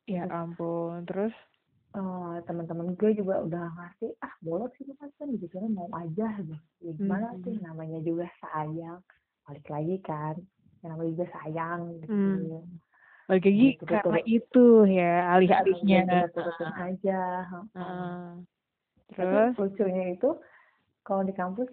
Ya 0.10 0.24
ampun. 0.34 1.06
Terus? 1.06 1.36
eh 1.98 2.36
teman-teman 2.46 2.94
gue 2.98 3.10
juga 3.16 3.42
udah 3.42 3.74
ngerti 3.74 4.18
ah 4.22 4.34
bolot 4.42 4.70
sih 4.78 4.86
kan 4.98 5.10
gitu 5.34 5.50
kan 5.50 5.72
mau 5.72 5.88
aja 5.98 6.28
gitu 6.42 6.54
ya, 6.84 6.92
gimana 6.94 7.32
Hmm. 7.34 7.42
sih 7.42 7.58
namanya 7.58 7.98
juga 8.06 8.28
sayang 8.38 9.02
balik 9.48 9.66
lagi 9.72 9.96
kan 10.06 10.36
yang 10.84 10.94
namanya 10.94 11.10
juga 11.18 11.28
sayang 11.42 11.80
gitu 12.02 12.12
Hmm. 12.12 12.66
Balik 13.28 13.44
lagi 13.50 13.66
Gitu, 13.76 13.84
karena 13.88 14.20
itu 14.24 14.66
ya 14.88 15.14
alih-alihnya. 15.36 15.98
Ya, 15.98 16.04
kita 16.06 16.28
turutin 16.34 16.72
aja. 16.76 17.22
Tapi 19.08 19.18
Terus? 19.18 19.54
lucunya 19.58 20.06
itu 20.14 20.30
kalau 21.08 21.24
di 21.24 21.32
kampus 21.32 21.72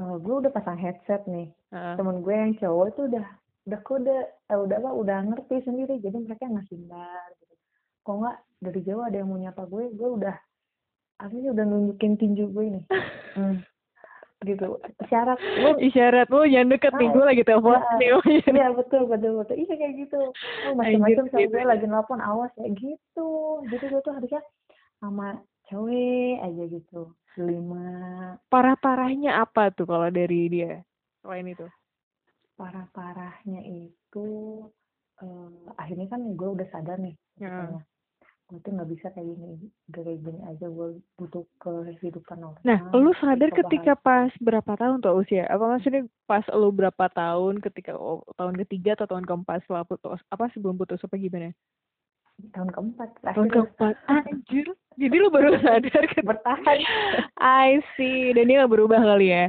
eh, 0.00 0.16
gue 0.16 0.34
udah 0.40 0.48
pasang 0.48 0.80
headset 0.80 1.20
nih 1.28 1.52
Heeh. 1.70 1.94
temen 2.00 2.24
gue 2.24 2.32
yang 2.32 2.56
cowok 2.56 2.86
itu 2.90 3.00
udah 3.12 3.26
udah 3.68 3.80
kode 3.84 4.16
eh, 4.24 4.56
udah 4.58 4.76
apa 4.80 4.90
udah 4.96 5.18
ngerti 5.28 5.60
sendiri 5.62 6.00
jadi 6.00 6.16
mereka 6.16 6.48
ngasih 6.48 6.80
hindar 6.80 7.28
gitu 7.36 7.54
kok 8.00 8.14
nggak 8.16 8.36
dari 8.58 8.80
jauh 8.82 9.04
ada 9.04 9.16
yang 9.20 9.28
mau 9.28 9.36
nyapa 9.36 9.62
gue 9.68 9.84
gue 9.92 10.08
udah 10.16 10.36
akhirnya 11.18 11.52
udah 11.52 11.64
nunjukin 11.68 12.16
tinju 12.16 12.48
gue 12.48 12.64
nih 12.80 12.84
Hmm. 13.30 13.62
gitu 14.42 14.74
syarat 15.06 15.36
lu 15.38 15.76
Isyarat 15.78 16.26
lu 16.32 16.42
jangan 16.42 16.72
deket 16.72 16.92
nih, 16.96 17.06
Ah, 17.06 17.12
gue 17.14 17.24
lagi 17.28 17.42
telepon 17.44 17.76
ah. 17.76 17.84
nih. 17.94 18.08
Iya. 18.26 18.50
iya 18.58 18.68
betul 18.72 19.02
betul 19.06 19.32
betul 19.38 19.54
iya 19.54 19.74
kayak 19.76 19.94
gitu 20.00 20.20
oh, 20.66 20.72
macam-macam 20.74 21.24
sama 21.28 21.38
gitu 21.44 21.52
gue 21.54 21.62
ya. 21.62 21.68
lagi 21.68 21.86
nelpon 21.86 22.18
awas 22.18 22.50
ya 22.58 22.66
gitu 22.72 23.30
jadi 23.68 23.84
gue 23.86 24.00
tuh 24.00 24.14
harusnya 24.16 24.40
sama 24.98 25.38
cewek 25.68 26.40
aja 26.42 26.62
gitu 26.66 27.02
lima 27.38 27.86
Parah-parahnya 28.50 29.42
apa 29.42 29.70
tuh 29.70 29.86
kalau 29.86 30.08
dari 30.10 30.50
dia? 30.50 30.82
Selain 31.22 31.46
itu. 31.46 31.66
parah-parahnya 32.60 33.64
itu 33.64 34.28
eh, 35.24 35.50
akhirnya 35.80 36.12
kan 36.12 36.20
gue 36.36 36.48
udah 36.60 36.68
sadar 36.68 37.00
nih 37.00 37.16
katanya 37.40 37.80
gue 38.50 38.58
tuh 38.66 38.72
nggak 38.74 38.90
bisa 38.90 39.06
kayak 39.14 39.30
gini 39.30 39.70
gak 39.94 40.02
kayak 40.02 40.20
gini 40.26 40.40
aja 40.42 40.66
gue 40.66 40.88
butuh 41.14 41.46
kehidupan 41.62 42.42
orang 42.42 42.58
Nah, 42.66 42.82
lu 42.90 43.14
sadar 43.22 43.54
ketika 43.54 43.94
pas 43.94 44.34
berapa 44.42 44.74
tahun 44.74 44.98
tuh 44.98 45.22
usia? 45.22 45.46
Apa 45.46 45.78
maksudnya 45.78 46.02
pas 46.26 46.42
lu 46.50 46.74
berapa 46.74 47.06
tahun 47.14 47.62
ketika 47.62 47.94
oh, 47.94 48.26
tahun 48.34 48.58
ketiga 48.66 48.98
atau 48.98 49.14
tahun 49.14 49.22
keempat 49.22 49.62
setelah 49.64 49.86
putus? 49.86 50.18
Apa 50.34 50.50
sebelum 50.50 50.74
putus 50.74 50.98
apa 51.06 51.14
gimana? 51.14 51.54
Tahun 52.50 52.70
keempat 52.72 53.08
Tahun 53.22 53.48
keempat. 53.48 53.94
Anjir. 54.06 54.66
Jadi 55.00 55.14
lu 55.16 55.28
baru 55.32 55.56
sadar 55.60 56.04
kan? 56.12 56.24
bertahan 56.24 56.78
I 57.40 57.80
see. 57.96 58.32
Dan 58.36 58.48
dia 58.48 58.64
gak 58.64 58.72
berubah 58.72 59.00
kali 59.00 59.32
ya? 59.32 59.48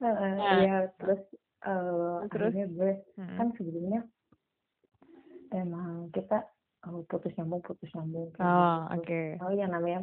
Heeh, 0.00 0.32
Nah. 0.40 0.58
iya 0.62 0.76
terus 0.96 1.20
eh 1.60 2.26
Terus? 2.32 2.52
gue 2.56 2.92
Hmm. 3.20 3.36
kan 3.36 3.48
sebelumnya 3.54 4.00
emang 5.52 6.08
kita 6.14 6.46
eh, 6.88 7.00
putus 7.06 7.32
nyambung 7.36 7.60
putus 7.60 7.90
nyambung 7.92 8.32
kayak 8.32 8.48
Oh, 8.48 8.76
gitu. 8.96 8.96
oke. 8.96 9.22
Oh 9.44 9.52
yang 9.52 9.70
namanya 9.74 10.00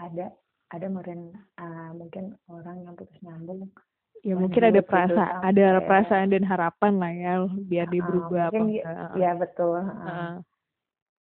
ada 0.00 0.32
ada 0.70 0.86
meren 0.88 1.34
ah, 1.58 1.92
mungkin 1.92 2.32
orang 2.48 2.86
yang 2.86 2.94
putus 2.96 3.18
nyambung 3.20 3.68
Ya 4.20 4.36
mungkin 4.36 4.60
ada 4.60 4.84
gitu 4.84 4.84
perasa, 4.84 5.40
ada 5.40 5.80
perasaan 5.80 6.28
dan 6.28 6.44
harapan 6.44 6.92
lah 7.00 7.08
ya, 7.08 7.32
biar 7.48 7.88
dia 7.88 8.04
Ah, 8.04 8.08
berubah 8.08 8.42
apa 8.52 8.52
mungkin 8.52 8.84
enggak. 8.84 9.12
ya 9.16 9.30
betul 9.32 9.72
ah. 9.80 9.84
Heeh. 9.88 10.32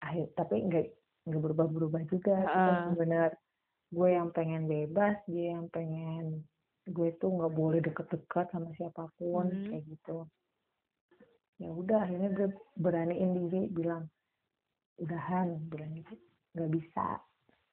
Akhir 0.05 0.27
tapi 0.37 0.55
nggak 0.69 0.87
berubah 1.25 1.67
berubah 1.67 2.03
juga 2.13 2.37
kita 2.45 2.73
bener 2.95 3.31
gue 3.89 4.09
yang 4.11 4.29
pengen 4.35 4.69
bebas 4.69 5.17
dia 5.25 5.57
yang 5.57 5.67
pengen 5.73 6.45
gue 6.85 7.09
tuh 7.17 7.33
nggak 7.33 7.55
boleh 7.57 7.81
deket-deket 7.81 8.53
sama 8.53 8.69
siapa 8.77 9.09
pun 9.17 9.49
Hmm. 9.49 9.67
kayak 9.73 9.85
gitu. 9.89 10.29
Ya 11.57 11.71
udah 11.73 12.05
akhirnya 12.05 12.29
gue 12.35 12.49
beraniin 12.77 13.49
diri 13.49 13.71
bilang 13.73 14.11
udahan 15.01 15.57
bilang 15.73 15.97
gitu 15.97 16.15
nggak 16.53 16.71
bisa. 16.77 17.07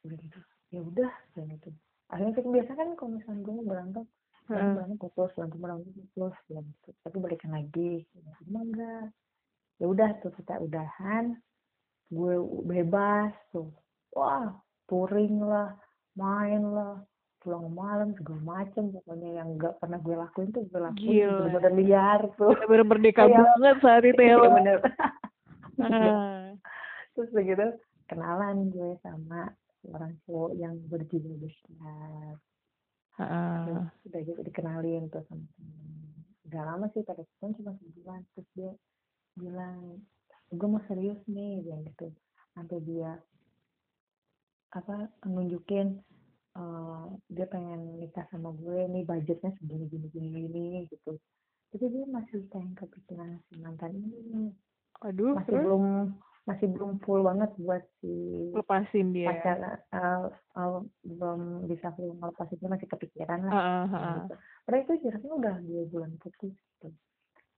Bilang 0.06 0.22
gitu. 0.22 0.40
Ya 0.72 0.80
udah 0.80 1.12
bilang 1.36 1.50
gitu. 1.60 1.70
Akhirnya 2.08 2.34
kita 2.40 2.48
biasa 2.48 2.72
kan 2.78 2.90
kalau 2.96 3.12
misalnya 3.20 3.42
gue 3.44 3.54
mau 3.60 3.68
berantem 3.68 4.06
berantem 4.48 4.64
Heeh. 4.64 4.74
berantem 4.78 4.98
putus 5.02 5.32
berantem 5.36 5.60
berantem 5.60 5.92
putus 5.92 6.36
bilang 6.48 6.66
gitu 6.72 6.90
tapi 7.04 7.16
balikan 7.20 7.52
lagi. 7.52 7.94
Cuma 8.48 8.60
enggak 8.64 9.06
ya 9.82 9.86
udah 9.90 10.10
tuh 10.22 10.32
kita 10.38 10.62
udahan 10.62 11.36
gue 12.12 12.34
bebas 12.68 13.32
tuh. 13.56 13.72
Wah 14.12 14.52
touring 14.86 15.40
lah 15.40 15.72
main 16.20 16.60
lah 16.68 17.00
pulang 17.40 17.72
malam 17.72 18.12
segala 18.20 18.60
macem. 18.62 18.92
Pokoknya 18.92 19.42
yang 19.42 19.56
nggak 19.56 19.80
pernah 19.80 19.98
gue 20.04 20.16
lakuin 20.20 20.52
tuh 20.52 20.68
gue 20.68 20.82
lakuin 20.84 21.28
bener-bener 21.32 21.74
liar 21.80 22.22
tuh. 22.36 22.52
Bener-bener 22.54 22.86
merdeka 22.86 23.24
Kayak- 23.26 23.40
banget 23.40 23.76
saat 23.82 24.04
itu 24.04 24.22
ya. 24.22 24.36
Iya, 24.36 24.50
bener. 24.52 24.78
Terus 27.16 27.30
begitu 27.32 27.66
kenalan 28.12 28.70
gue 28.70 28.92
sama 29.02 29.56
orang 29.90 30.14
cowok 30.28 30.52
yang 30.60 30.76
berjiwa 30.92 31.34
besar. 31.42 32.36
Heeh. 33.18 33.56
Terus 33.66 34.06
udah 34.12 34.22
gitu 34.28 34.42
dikenalin 34.46 35.08
tuh 35.10 35.24
sama 35.26 35.46
temen. 35.56 35.80
Gak 36.52 36.66
lama 36.68 36.86
sih 36.92 37.02
pada 37.08 37.24
setahun 37.24 37.56
cuma 37.60 37.72
sebulan. 37.80 38.22
Terus 38.36 38.48
dia 38.54 38.72
bilang 39.40 40.04
gue 40.52 40.68
mau 40.68 40.84
serius 40.88 41.20
nih 41.32 41.64
dia 41.64 41.78
gitu 41.88 42.12
sampai 42.52 42.78
dia 42.84 43.16
apa 44.72 45.08
nunjukin 45.28 46.00
eh, 46.56 47.06
dia 47.32 47.46
pengen 47.48 48.00
nikah 48.00 48.28
sama 48.32 48.52
gue 48.56 48.88
nih 48.88 49.04
budgetnya 49.08 49.52
segini 49.60 49.88
gini 49.88 50.08
gini 50.12 50.28
gini 50.48 50.66
gitu 50.92 51.20
tapi 51.72 51.86
dia 51.88 52.04
masih 52.08 52.44
pengen 52.52 52.76
kepikiran 52.76 53.40
si 53.48 53.56
mantan 53.64 53.96
ini 53.96 54.52
Aduh, 55.08 55.34
masih 55.34 55.56
terus 55.56 55.64
belum 55.66 55.86
masih 56.42 56.68
belum 56.74 56.92
full 57.06 57.22
banget 57.24 57.52
buat 57.56 57.84
si 58.02 58.12
lepasin 58.52 59.16
dia. 59.16 59.30
pacar 59.32 59.58
eh, 59.94 60.26
eh, 60.58 60.80
belum 61.06 61.40
bisa 61.72 61.96
full 61.96 62.12
ngelepas 62.18 62.48
itu 62.52 62.66
masih 62.68 62.88
kepikiran 62.92 63.40
lah 63.48 63.54
Heeh, 63.56 63.84
kayak 63.88 63.96
heeh. 63.96 64.16
gitu. 64.20 64.36
Padahal 64.68 64.84
itu 64.84 64.94
jaraknya 65.08 65.32
udah 65.32 65.56
dua 65.64 65.84
bulan 65.88 66.12
putus 66.20 66.54
gitu. 66.54 66.88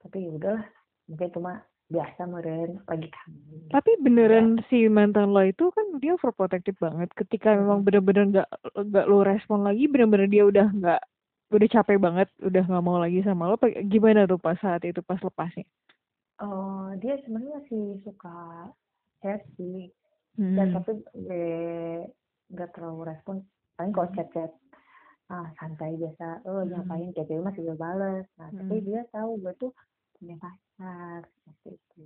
Tapi 0.03 0.17
ya 0.27 0.32
udahlah, 0.36 0.65
mungkin 1.10 1.29
cuma 1.32 1.53
biasa 1.93 2.21
meren 2.25 2.82
lagi 2.89 3.08
kangen. 3.13 3.62
Tapi 3.69 3.91
beneran 4.01 4.47
si 4.69 4.86
mantan 4.89 5.29
lo 5.34 5.41
itu 5.45 5.69
kan 5.73 5.86
dia 6.01 6.17
overprotective 6.17 6.77
banget. 6.82 7.10
Ketika 7.13 7.53
Hmm. 7.53 7.62
memang 7.63 7.79
bener-bener 7.86 8.23
nggak 8.34 8.49
nggak 8.73 9.06
lo 9.10 9.21
respon 9.21 9.62
lagi, 9.65 9.86
bener-bener 9.89 10.27
dia 10.29 10.43
udah 10.45 10.67
nggak 10.73 11.01
udah 11.53 11.67
capek 11.69 11.97
banget, 12.01 12.27
udah 12.41 12.63
nggak 12.65 12.84
mau 12.86 12.97
lagi 12.97 13.21
sama 13.21 13.49
lo. 13.49 13.56
Gimana 13.89 14.25
tuh 14.25 14.41
pas 14.41 14.58
saat 14.58 14.82
itu 14.86 15.01
pas 15.06 15.21
lepasnya? 15.21 15.65
Oh, 16.41 16.89
dia 16.97 17.17
sebenarnya 17.21 17.62
masih 17.62 17.84
suka 18.03 18.67
chat 19.21 19.41
sih, 19.56 19.93
dan 20.36 20.73
Hmm. 20.73 20.75
tapi 20.75 20.91
gue 21.13 21.45
nggak 22.51 22.69
terlalu 22.73 23.13
respon. 23.13 23.36
Paling 23.77 23.93
kalau 23.93 24.10
chat-chat 24.17 24.51
ah 25.32 25.49
santai 25.58 25.97
biasa, 25.97 26.45
oh 26.45 26.62
Hmm. 26.62 26.73
ngapain 26.73 27.10
kayak 27.15 27.25
gitu 27.29 27.41
masih 27.41 27.62
gue 27.63 27.77
bales. 27.77 28.25
Nah, 28.38 28.49
tapi 28.53 28.75
Hmm. 28.82 28.86
dia 28.86 29.01
tahu 29.10 29.39
gue 29.39 29.53
tuh 29.58 29.71
punya 30.24 30.40
pacar 30.40 31.20
seperti 31.28 31.76
itu. 31.76 32.04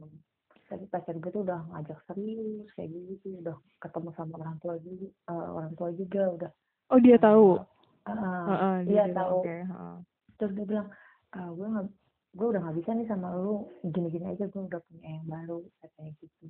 Tapi 0.67 0.83
pacar 0.89 1.13
gue 1.15 1.29
tuh 1.29 1.45
udah 1.45 1.61
ngajak 1.69 1.99
serius 2.03 2.67
kayak 2.73 2.89
gitu, 2.89 3.39
udah 3.39 3.55
ketemu 3.77 4.09
sama 4.17 4.33
orang 4.35 4.57
tua 4.57 4.75
juga, 4.81 5.07
eh, 5.29 5.47
orang 5.53 5.71
tua 5.73 5.89
juga 5.93 6.23
udah. 6.33 6.51
Oh 6.89 6.99
dia 6.99 7.17
tahu. 7.17 7.61
Ah, 8.03 8.47
Heeh, 8.47 8.75
dia 8.83 8.91
iya 8.91 9.03
bilang, 9.05 9.17
tahu. 9.19 9.37
Oke. 9.43 9.55
heeh. 9.61 9.97
terus 10.37 10.51
dia 10.53 10.65
bilang 10.65 10.87
ah, 11.33 11.49
gue 11.49 11.67
nggak 11.67 11.85
gue 12.33 12.47
udah 12.47 12.61
nggak 12.61 12.77
bisa 12.77 12.89
nih 12.93 13.07
sama 13.07 13.27
lu 13.33 13.65
gini-gini 13.83 14.25
aja 14.27 14.45
gue 14.45 14.61
udah 14.63 14.81
punya 14.85 15.09
yang 15.11 15.25
baru 15.25 15.59
katanya 15.81 16.11
gitu 16.21 16.45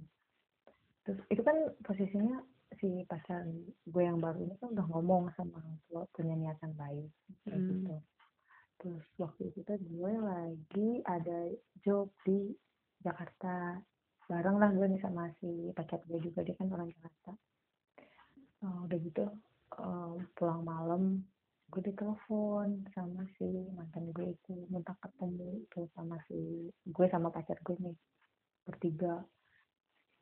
terus 1.01 1.19
itu 1.31 1.41
kan 1.41 1.55
posisinya 1.81 2.37
si 2.75 3.07
pacar 3.07 3.47
gue 3.87 4.03
yang 4.03 4.19
baru 4.19 4.43
ini 4.43 4.53
kan 4.59 4.75
udah 4.75 4.85
ngomong 4.91 5.31
sama 5.33 5.55
orang 5.57 5.79
tua 5.87 6.03
punya 6.11 6.35
niatan 6.35 6.75
baik 6.75 7.07
kayak 7.41 7.57
Hmm. 7.57 7.69
gitu 7.73 7.95
terus 8.77 9.05
waktu 9.17 9.49
itu 9.49 9.59
tuh 9.65 9.77
gue 9.77 10.13
lagi 10.21 10.89
ada 11.05 11.49
job 11.81 12.09
di 12.25 12.53
Jakarta. 13.01 13.81
Bareng 14.27 14.59
lah 14.59 14.69
gue 14.75 14.85
nih 14.91 15.01
sama 15.01 15.31
si 15.39 15.71
pacar 15.71 16.03
gue 16.03 16.19
juga 16.19 16.43
dia 16.43 16.55
kan 16.59 16.67
orang 16.71 16.91
Jakarta. 16.91 17.31
Oh, 18.65 18.89
udah 18.89 18.97
gitu 18.99 19.23
eh, 19.77 20.13
pulang 20.35 20.61
malam 20.65 21.23
gue 21.67 21.83
ditelepon 21.83 22.87
sama 22.95 23.27
si 23.35 23.43
mantan 23.75 24.07
gue 24.15 24.31
itu 24.31 24.53
minta 24.71 24.95
ketemu 25.03 25.67
tuh 25.67 25.83
sama 25.91 26.15
si 26.31 26.71
gue 26.87 27.05
sama 27.11 27.27
pacar 27.27 27.59
gue 27.63 27.75
nih 27.79 27.95
bertiga. 28.63 29.23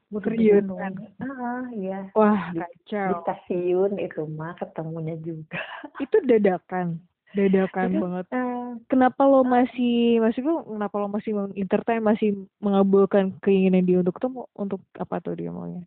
Gue 0.09 0.21
Serius, 0.21 0.65
kan? 0.69 0.93
ah 1.21 1.65
iya. 1.73 2.09
Wah 2.13 2.53
Di- 2.53 2.61
di 2.61 2.61
kacau. 2.85 3.21
stasiun 3.25 3.91
itu 3.97 4.21
mah 4.29 4.53
ketemunya 4.57 5.17
juga. 5.21 5.61
Itu 5.97 6.21
dadakan, 6.25 7.01
dadakan 7.33 7.89
banget. 7.97 8.25
eh, 8.31 8.65
Kenapa 8.85 9.25
lo 9.25 9.41
masih, 9.41 10.21
maksud 10.21 10.41
gue 10.45 10.57
kenapa 10.77 10.95
lo 11.01 11.07
masih 11.09 11.31
entertain, 11.57 12.03
masih 12.03 12.35
mengabulkan 12.61 13.33
keinginan 13.41 13.87
dia 13.87 13.97
untuk 14.03 14.19
ketemu, 14.21 14.45
untuk 14.53 14.79
apa 14.99 15.15
tuh 15.23 15.33
dia 15.33 15.49
maunya? 15.49 15.81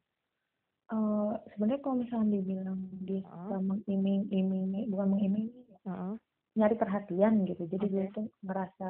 eh, 0.89 1.33
sebenarnya 1.55 1.81
kalau 1.85 1.97
misalnya 2.01 2.41
dibilang 2.41 2.79
dia 3.05 3.21
suka 3.23 3.57
mengiming-imingi 3.61 4.89
bukan 4.89 5.07
mengiming-imingi 5.13 5.63
ya, 5.69 5.79
Heeh. 5.85 6.15
nyari 6.57 6.75
perhatian 6.81 7.45
gitu 7.45 7.63
jadi 7.69 7.87
Oke. 7.87 7.93
gue 7.93 8.07
tuh 8.17 8.27
ngerasa 8.43 8.89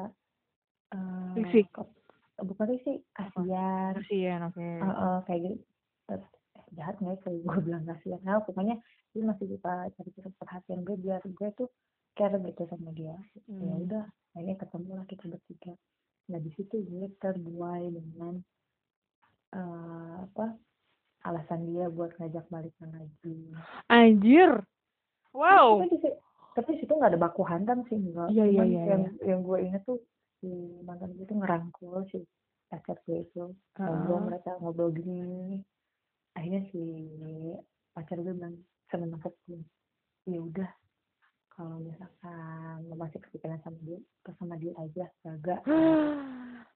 kok- 1.75 1.93
bukan 2.39 2.71
sih 2.87 3.03
kasihan 3.11 3.93
Kasian, 3.99 4.39
oke. 4.47 4.63
Heeh, 4.63 5.15
kayak 5.27 5.41
gitu 5.43 5.55
Terus, 6.07 6.23
eh, 6.55 6.65
jahat 6.79 6.95
nggak 7.03 7.13
ya 7.13 7.19
kalau 7.21 7.37
gue 7.43 7.61
bilang 7.67 7.83
kasihan 7.85 8.21
nah 8.23 8.39
pokoknya 8.41 8.75
dia 9.11 9.23
masih 9.27 9.45
suka 9.51 9.73
cari 9.93 10.09
cari 10.15 10.31
perhatian 10.39 10.79
gue 10.87 10.95
biar 10.97 11.21
gue 11.27 11.49
tuh 11.59 11.67
care 12.13 12.37
gitu 12.39 12.63
sama 12.67 12.89
dia 12.91 13.13
ya 13.13 13.73
Hmm. 13.73 13.83
udah 13.83 14.03
akhirnya 14.33 14.55
ketemu 14.57 14.89
lah 14.93 15.05
kita 15.05 15.25
bertiga 15.27 15.73
nah 16.29 16.39
di 16.39 16.51
situ 16.53 16.75
gue 16.79 17.05
terbuai 17.17 17.89
dengan 17.89 18.37
eh, 19.51 20.15
apa 20.23 20.45
alasan 21.25 21.67
dia 21.67 21.89
buat 21.89 22.13
ngajak 22.15 22.45
balikan 22.47 22.89
lagi 22.93 23.37
Anjir. 23.89 24.61
Wow. 25.33 25.83
tapi 26.53 26.71
situ 26.77 26.89
nggak 26.89 27.13
ada 27.15 27.21
baku 27.21 27.45
hantam 27.45 27.85
sih 27.87 27.95
enggak 27.95 28.29
Iya, 28.29 28.45
iya, 28.45 28.63
iya, 28.65 28.81
yang 28.89 29.01
yang 29.21 29.39
gue 29.41 29.57
inget 29.61 29.81
tuh 29.85 30.01
si 30.39 30.49
mantan 30.83 31.13
gue 31.13 31.25
tuh 31.25 31.37
ngerangkul 31.37 32.03
si 32.09 32.19
pacar 32.67 32.97
gue 33.05 33.23
itu 33.23 33.53
ngobrol 33.75 34.17
Heeh. 34.17 34.27
mereka 34.27 34.51
ngobrol 34.59 34.89
gini 34.91 35.61
akhirnya 36.33 36.61
si 36.73 36.81
pacar 37.91 38.17
gue 38.19 38.33
bilang 38.33 38.57
sama 38.89 39.05
nangkep 39.05 39.33
gue 39.47 39.61
ya 40.27 40.39
udah 40.41 40.69
kalau 41.59 41.75
misalkan 41.77 42.87
lo 42.87 42.95
masih 42.95 43.19
kepikiran 43.19 43.59
sama 43.59 43.75
dia 43.83 43.99
sama 44.33 44.55
dia 44.55 44.71
aja 44.77 45.05
jaga 45.19 45.59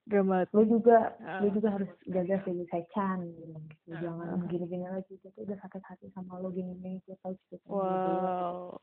Drama. 0.03 0.43
lo 0.51 0.67
juga 0.67 1.15
lo 1.39 1.47
Ah. 1.47 1.53
juga 1.55 1.69
harus 1.71 1.87
jaga 2.05 2.35
si 2.43 2.51
saya 2.67 2.83
bilang 3.23 3.63
gitu 3.63 3.95
jangan 3.95 4.35
Ah. 4.35 4.43
gini-gini 4.45 4.83
lagi 4.85 5.15
gitu 5.15 5.37
udah 5.37 5.55
sakit 5.57 5.79
hati 5.81 6.11
sama 6.11 6.35
lo 6.37 6.51
gini 6.51 6.75
gini 6.75 6.99
gue 7.01 7.15
tahu 7.17 7.31
cerita 7.41 7.63
dia." 7.63 7.71
Wow. 7.71 8.75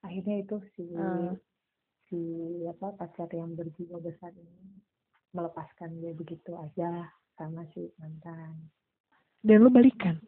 akhirnya 0.00 0.36
itu 0.40 0.56
si 0.72 0.86
Ah. 0.94 1.34
si 2.06 2.20
apa 2.64 2.94
pacar 2.94 3.26
yang 3.30 3.52
berjiwa 3.52 3.98
besar 3.98 4.30
ini 4.30 4.78
melepaskan 5.30 5.98
dia 5.98 6.10
begitu 6.12 6.54
aja 6.54 7.10
sama 7.34 7.66
si 7.68 7.90
mantan 7.96 8.70
Dan 9.40 9.62
lo 9.62 9.70
balikan. 9.70 10.22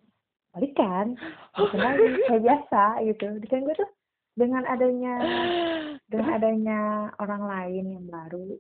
balikan 0.51 1.15
gitu 1.55 1.77
lagi 1.77 2.03
kayak 2.25 2.43
biasa 2.43 2.83
gitu 3.05 3.25
kan 3.45 3.63
gue 3.63 3.77
tuh 3.77 3.91
dengan 4.33 4.65
adanya 4.65 5.15
dengan 6.11 6.31
adanya 6.37 6.79
orang 7.21 7.43
lain 7.47 7.85
yang 7.99 8.07
baru 8.09 8.57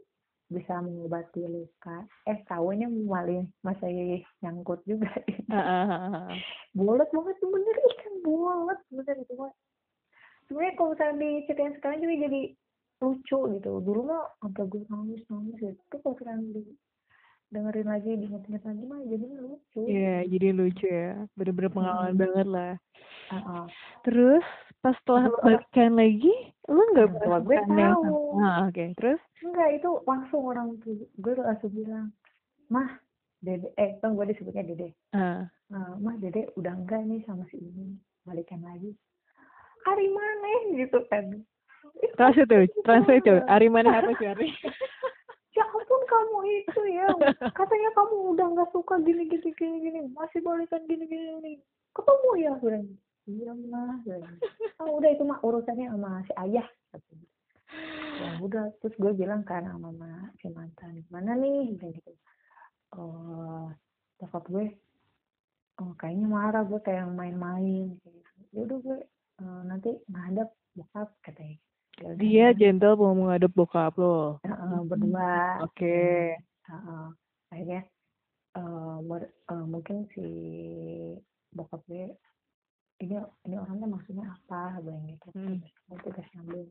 bisa 0.52 0.84
mengobati 0.84 1.48
luka 1.48 2.04
eh 2.28 2.44
tahunya 2.44 2.84
malah 3.08 3.40
masih 3.64 4.20
nyangkut 4.44 4.84
juga 4.84 5.08
Heeh. 5.48 6.36
bolot 6.76 7.08
banget 7.08 7.36
tuh 7.40 7.48
bener 7.48 7.76
ikan 7.88 8.14
bolot 8.20 8.80
bener 8.92 9.16
itu 9.16 9.32
mah 9.32 9.52
sebenarnya 10.48 10.72
kalau 10.76 10.92
misalnya 10.92 11.16
diceritain 11.40 11.74
sekarang 11.80 11.98
juga 12.04 12.16
jadi 12.28 12.40
lucu 13.02 13.38
gitu 13.56 13.70
dulu 13.80 14.00
mah 14.12 14.28
sampai 14.44 14.64
gue 14.68 14.82
nangis 14.92 15.22
nangis 15.32 15.56
gitu 15.56 15.80
tapi 15.88 16.00
kalau 16.04 16.16
sekarang 16.20 16.44
di 16.52 16.62
dengerin 17.52 17.88
lagi 17.88 18.10
diinget-inget 18.16 18.62
lagi 18.64 18.84
mah 18.88 19.00
jadi 19.08 19.26
lucu 19.40 19.80
Iya, 19.84 20.00
yeah, 20.00 20.18
jadi 20.24 20.48
lucu 20.56 20.86
ya. 20.88 21.26
Bener-bener 21.36 21.68
pengalaman 21.68 22.14
Hmm. 22.16 22.22
banget 22.22 22.46
lah. 22.48 22.72
Terus 24.02 24.44
pas 24.78 24.94
setelah 24.98 25.30
balikan 25.38 25.94
lagi, 25.94 26.34
lu 26.66 26.82
nggak 26.92 27.06
Nah, 27.06 27.14
setelah 27.16 27.40
gue 27.40 27.54
yang 27.54 27.70
tahu. 27.96 28.16
sama? 28.34 28.42
Ah, 28.42 28.58
oke. 28.66 28.84
Terus? 28.96 29.20
enggak 29.42 29.68
itu 29.74 29.90
langsung 30.06 30.42
orang 30.46 30.66
tuh 30.78 30.94
gue 31.18 31.32
langsung 31.34 31.72
bilang 31.72 32.06
mah 32.66 32.94
dede 33.38 33.74
eh 33.74 33.98
kan 33.98 34.14
gue 34.14 34.26
disebutnya 34.28 34.62
dede. 34.64 34.94
Nah, 35.12 35.50
mah 35.96 36.14
dede 36.16 36.46
udah 36.54 36.72
enggak 36.72 37.02
nih 37.02 37.22
sama 37.24 37.42
si 37.48 37.58
ini 37.58 37.98
balikan 38.22 38.62
lagi 38.62 38.94
hari 39.82 40.06
mana 40.08 40.50
gitu 40.72 41.02
kan 41.10 41.42
Ih, 41.98 42.10
Translate 42.14 42.46
tuh, 42.46 42.60
gitu 42.62 42.78
translate 42.82 43.18
tuh. 43.20 43.42
banget. 43.42 43.50
Ari 43.50 43.66
mana 43.66 43.90
apa 43.98 44.10
sih 44.14 44.26
Ari? 44.30 44.46
ya 45.58 45.64
ampun 45.66 46.00
kamu 46.06 46.38
itu 46.54 46.82
ya 46.88 47.06
katanya 47.50 47.90
kamu 47.92 48.16
udah 48.32 48.46
nggak 48.48 48.70
suka 48.70 48.94
gini 49.02 49.26
gini 49.26 49.50
gini 49.52 49.76
gini 49.82 50.00
masih 50.14 50.38
balikan 50.40 50.80
gini 50.86 51.02
gini 51.04 51.24
gini 51.34 51.52
ketemu 51.92 52.30
ya 52.38 52.52
bilang 52.56 52.86
iya 53.30 53.50
mah 53.54 54.02
bilang. 54.02 54.36
ah 54.80 54.88
udah 54.88 55.10
itu 55.14 55.22
mah 55.22 55.38
urusannya 55.44 55.86
sama 55.92 56.10
si 56.26 56.32
ayah 56.38 56.66
ya 58.22 58.30
udah 58.44 58.68
terus 58.84 58.94
gue 59.00 59.12
bilang 59.16 59.42
kan 59.42 59.64
sama 59.64 59.88
mama 59.90 60.30
si 60.38 60.46
mantan 60.52 61.00
mana 61.08 61.32
nih 61.38 61.72
bilang 61.74 61.90
gitu 61.96 62.12
oh 62.98 63.72
gue 64.52 64.66
oh 65.80 65.92
kayaknya 65.96 66.28
marah 66.28 66.62
gue 66.68 66.78
kayak 66.84 67.08
main-main 67.10 67.96
gitu 67.96 68.08
ya 68.52 68.60
udah 68.68 68.78
gue 68.84 68.98
eh, 69.42 69.60
nanti 69.66 69.90
ngadap 70.10 70.48
bokap 70.76 71.08
katanya 71.24 71.56
Ya 72.00 72.08
udah, 72.08 72.18
Dia 72.24 72.46
ya. 72.48 72.56
gentle 72.56 72.96
mau 72.96 73.12
menghadap 73.12 73.52
bokap 73.52 73.92
lo. 74.00 74.40
Heeh, 74.48 74.78
berdua 74.88 75.60
Oke. 75.60 76.34
Heeh. 76.40 77.04
akhirnya 77.52 77.80
eh, 78.56 78.96
mer- 79.04 79.28
eh, 79.28 79.66
mungkin 79.68 80.08
si 80.16 80.24
bokap 81.52 81.84
gue 81.84 82.16
ini 83.02 83.18
ini 83.44 83.56
orangnya 83.58 83.90
maksudnya 83.90 84.30
apa 84.30 84.78
bilang 84.78 85.02
gitu 85.10 85.28
Hmm. 85.34 85.58
terus 85.90 86.00
kita 86.06 86.22
sambil 86.30 86.62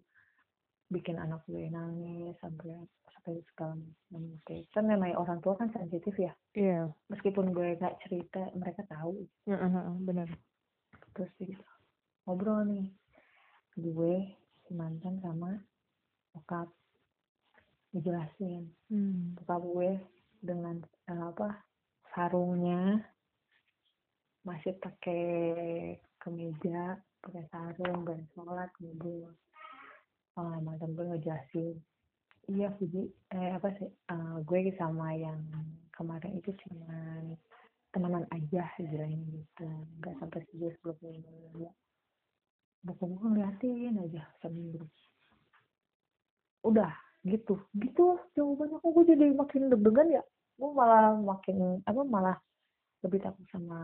bikin 0.88 1.16
anak 1.16 1.44
gue 1.48 1.68
nangis 1.68 2.36
sampai 2.40 2.76
sampai 3.12 3.40
segala 3.52 3.76
macam 3.80 4.24
kan 4.72 4.84
namanya 4.88 5.16
orang 5.20 5.40
tua 5.40 5.56
kan 5.56 5.68
sensitif 5.72 6.16
ya 6.16 6.32
Iya. 6.52 6.92
meskipun 7.08 7.52
gue 7.52 7.76
gak 7.76 8.00
cerita 8.04 8.48
mereka 8.56 8.84
tahu 8.88 9.28
Heeh, 9.48 9.60
heeh, 9.72 9.96
Bener. 10.04 10.28
terus 11.16 11.32
gitu 11.36 11.64
ngobrol 12.24 12.64
nih 12.68 12.88
gue 13.76 14.16
si 14.68 14.72
mantan 14.72 15.20
sama 15.20 15.60
bokap 16.32 16.72
dijelasin 17.92 18.72
Hmm. 18.88 19.36
bokap 19.36 19.64
gue 19.64 19.92
dengan 20.44 20.76
eh, 21.08 21.24
apa 21.24 21.60
sarungnya 22.12 23.00
masih 24.44 24.74
pakai 24.76 25.24
kemeja 26.22 27.02
pakai 27.22 27.44
sarung 27.50 28.06
dan 28.06 28.22
sholat 28.34 28.70
ngobrol 28.78 29.34
oh, 30.38 30.58
mantan 30.64 30.96
gue 30.96 31.06
ngejelasin. 31.06 31.76
Iya 32.50 32.74
Fuji 32.76 33.06
eh 33.32 33.52
apa 33.54 33.70
sih? 33.78 33.88
Eh, 33.88 34.36
gue 34.44 34.74
sama 34.76 35.14
yang 35.14 35.40
kemarin 35.94 36.40
itu 36.40 36.52
cuman 36.66 37.38
temenan 37.92 38.26
aja 38.34 38.66
bilangnya 38.80 39.22
gitu. 39.30 39.68
Nggak 40.02 40.16
sampai 40.20 40.42
serius 40.50 40.76
belum 40.82 40.98
meninggal 41.04 41.72
bokap 42.82 43.10
gue 43.14 43.28
ngeliatin 43.30 44.02
aja 44.02 44.24
seminggu. 44.42 44.82
Udah 46.66 46.92
gitu. 47.22 47.62
Gitu 47.78 48.18
jawabannya. 48.34 48.78
Kok 48.82 48.90
gue 48.90 49.06
jadi 49.14 49.26
makin 49.38 49.70
deg-degan 49.70 50.10
ya? 50.10 50.24
Gue 50.58 50.70
malah 50.74 51.14
makin 51.14 51.82
apa 51.86 52.02
malah 52.02 52.38
lebih 53.02 53.22
takut 53.22 53.46
sama 53.50 53.78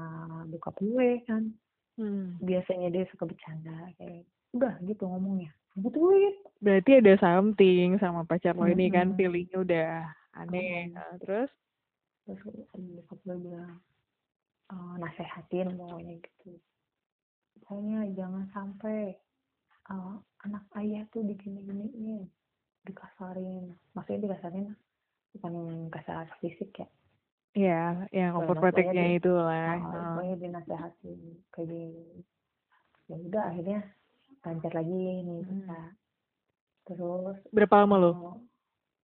bokap 0.49 0.77
gue 0.81 1.25
kan 1.25 1.49
Hmm. 1.97 2.37
biasanya 2.45 2.93
dia 2.93 3.03
suka 3.09 3.25
bercanda 3.25 3.73
kayak 3.97 4.29
udah 4.53 4.77
gitu 4.85 5.03
ngomongnya 5.09 5.49
gituin 5.77 6.37
Berarti 6.57 6.91
ada 6.97 7.13
something 7.21 8.01
sama 8.01 8.25
pacar 8.25 8.57
lo 8.57 8.65
ini 8.65 8.89
kan 8.89 9.13
Mm-mm. 9.13 9.17
feelingnya 9.17 9.57
udah 9.61 9.89
aneh. 10.33 10.89
Mm. 10.89 10.97
Nah, 10.97 11.13
terus? 11.21 11.49
terus 12.27 12.43
bokap 12.75 13.19
gue 13.23 13.37
bilang 13.39 13.79
eh, 14.67 14.93
nasehatin 14.99 15.79
pokoknya 15.79 16.13
gitu 16.19 16.59
pokoknya 17.63 17.99
jangan 18.19 18.43
sampai 18.51 19.15
eh, 19.87 20.15
anak 20.43 20.63
ayah 20.75 21.07
tuh 21.15 21.23
digini-giniin 21.23 22.27
dikasarin 22.83 23.71
maksudnya 23.95 24.27
dikasarin 24.27 24.75
bukan 25.39 25.53
kasar 25.87 26.27
fisik 26.43 26.75
ya 26.75 26.87
Iya, 27.57 28.05
yang 28.13 28.31
overprotectnya 28.37 29.05
itu 29.17 29.33
lah. 29.33 29.49
Ah, 29.65 29.77
Heeh. 29.81 30.05
pokoknya 30.13 30.35
dinasehatin 30.37 31.19
kayak 31.49 31.67
gini 31.73 32.21
ya 33.07 33.15
udah 33.17 33.43
akhirnya 33.49 33.79
lancar 34.43 34.71
lagi 34.75 34.93
nih 34.93 35.23
Hmm. 35.23 35.47
kita 35.47 35.81
terus 36.87 37.37
Berapa 37.55 37.75
lama 37.83 37.95
lo? 37.97 38.11
oh, 38.11 38.37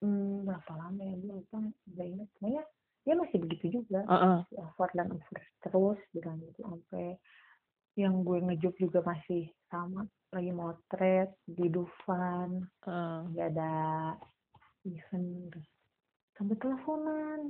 hmm, 0.00 0.48
berapa 0.48 0.72
lama 0.72 1.00
ya 1.04 1.14
gue 1.20 1.32
lupa 1.36 1.58
nggak 1.60 2.08
ingat 2.08 2.28
pokoknya 2.36 2.62
dia 3.04 3.14
masih 3.16 3.38
begitu 3.44 3.66
juga 3.80 4.00
Heeh. 4.08 4.40
over 4.56 4.90
dan 4.96 5.08
over 5.12 5.40
terus 5.60 6.00
bilang 6.16 6.40
gitu 6.44 6.60
sampai 6.64 7.06
yang 8.00 8.24
gue 8.24 8.38
ngejuk 8.40 8.74
juga 8.80 9.04
masih 9.04 9.52
sama 9.68 10.08
lagi 10.32 10.52
motret 10.56 11.28
di 11.44 11.68
Dufan 11.68 12.64
Heeh. 12.88 13.18
nggak 13.36 13.48
ada 13.52 13.72
event 14.88 15.28
terus 15.52 15.68
sampai 16.40 16.56
teleponan 16.56 17.40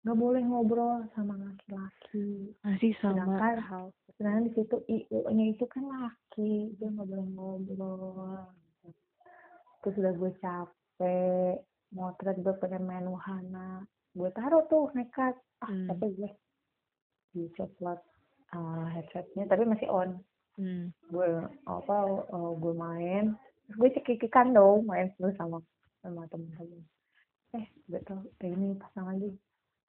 nggak 0.00 0.16
boleh 0.16 0.42
ngobrol 0.48 1.04
sama 1.12 1.36
laki-laki. 1.36 2.56
Masih 2.64 2.96
sama. 3.04 3.20
Sedangkan 3.20 3.56
hal. 3.60 3.84
sedangkan 4.16 4.42
di 4.48 4.52
situ 4.56 4.76
IO-nya 4.88 5.44
itu 5.52 5.64
kan 5.68 5.84
laki 5.84 6.72
dia 6.80 6.88
nggak 6.88 7.08
boleh 7.08 7.26
ngobrol. 7.36 8.48
Terus 9.84 9.96
udah 10.00 10.12
gue 10.16 10.32
capek 10.40 11.54
motret 11.92 12.36
gue 12.40 12.54
pengen 12.64 12.88
main 12.88 13.06
wahana. 13.12 13.84
Gue 14.16 14.32
taruh 14.32 14.64
tuh 14.72 14.88
nekat. 14.96 15.36
Ah 15.60 15.68
Hmm. 15.68 15.92
capek 15.92 16.10
gue. 16.16 16.30
Dicopot 17.36 18.00
uh, 18.56 18.86
headsetnya 18.96 19.44
tapi 19.52 19.68
masih 19.68 19.88
on. 19.92 20.16
Hmm. 20.56 20.92
gue 21.12 21.28
apa 21.68 21.96
uh, 22.32 22.52
gue 22.56 22.72
main. 22.72 23.36
Terus 23.68 23.76
gue 23.76 23.88
cekikikan 24.00 24.56
dong 24.56 24.88
main 24.88 25.12
terus 25.20 25.36
sama 25.36 25.60
sama 26.00 26.24
temen-temen. 26.32 26.80
Eh 27.52 27.68
gue 27.84 28.00
tau 28.08 28.24
eh, 28.40 28.48
ini 28.48 28.80
pasang 28.80 29.04
lagi 29.04 29.36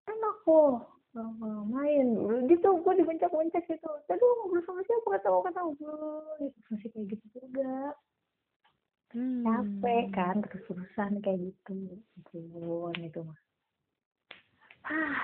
enak 0.07 0.35
kok 0.47 0.87
uh, 1.17 1.63
main. 1.69 2.07
Gitu 2.47 2.67
gue 2.67 2.93
dibencak-bencak 3.03 3.63
gitu. 3.67 3.89
Tadi 4.07 4.23
ngobrol 4.23 4.63
sama 4.65 4.81
siapa? 4.87 5.07
Kata 5.19 5.27
kata 5.29 5.59
ngobrol 5.61 6.23
gitu. 6.41 6.57
Masih 6.71 6.89
kayak 6.93 7.05
gitu 7.13 7.25
juga. 7.35 7.93
Hmm. 9.11 9.43
capek 9.43 10.03
kan 10.15 10.39
terus-terusan 10.39 11.19
kayak 11.19 11.51
gitu. 11.51 11.99
Ampun, 12.15 12.95
itu 12.95 13.19
mah. 13.19 13.39
Ah 14.87 15.19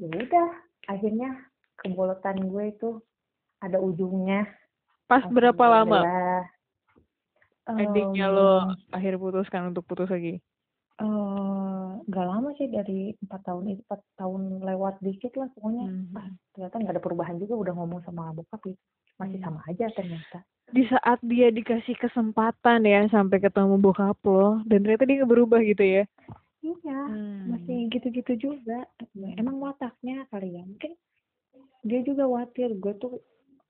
ya 0.00 0.08
udah. 0.08 0.50
Akhirnya 0.88 1.30
kebolotan 1.84 2.48
gue 2.48 2.64
itu 2.72 2.90
ada 3.60 3.76
ujungnya. 3.76 4.48
Pas 5.04 5.22
berapa 5.28 5.64
lama? 5.68 6.00
Alhamdulillah. 6.00 6.44
endingnya 7.66 8.26
Em, 8.30 8.34
lo 8.34 8.50
akhir 8.94 9.18
putuskan 9.18 9.74
untuk 9.74 9.82
putus 9.84 10.06
lagi? 10.06 10.38
Nggak 12.06 12.26
lama 12.26 12.48
sih 12.54 12.70
dari 12.70 13.12
empat 13.18 13.40
tahun 13.44 13.64
itu 13.74 13.82
empat 13.86 14.00
tahun 14.14 14.42
lewat 14.62 14.94
dikit 15.02 15.32
lah 15.36 15.48
pokoknya 15.58 15.84
Hmm. 15.90 16.14
ah, 16.16 16.28
ternyata 16.54 16.74
nggak 16.78 16.94
ada 16.94 17.02
perubahan 17.02 17.36
juga 17.42 17.54
udah 17.58 17.74
ngomong 17.76 18.00
sama 18.06 18.30
bokap 18.30 18.62
gitu 18.62 18.78
masih 19.18 19.38
Hmm. 19.42 19.46
sama 19.50 19.60
aja 19.66 19.86
ternyata 19.90 20.38
Di 20.66 20.82
saat 20.90 21.22
dia 21.22 21.54
dikasih 21.54 21.94
kesempatan 21.94 22.82
ya 22.82 23.06
sampai 23.10 23.38
ketemu 23.38 23.78
bokap 23.78 24.18
lo 24.26 24.62
dan 24.66 24.82
ternyata 24.82 25.06
dia 25.06 25.22
nggak 25.22 25.30
berubah 25.30 25.60
gitu 25.62 25.82
ya? 25.82 26.02
iya 26.62 27.00
Hmm. 27.06 27.54
masih 27.54 27.86
gitu-gitu 27.90 28.50
juga 28.50 28.82
emang 29.38 29.62
wataknya 29.62 30.26
kali 30.30 30.58
ya 30.58 30.62
mungkin 30.66 30.98
dia 31.86 32.00
juga 32.02 32.26
khawatir 32.26 32.74
gue 32.82 32.94
tuh 32.98 33.22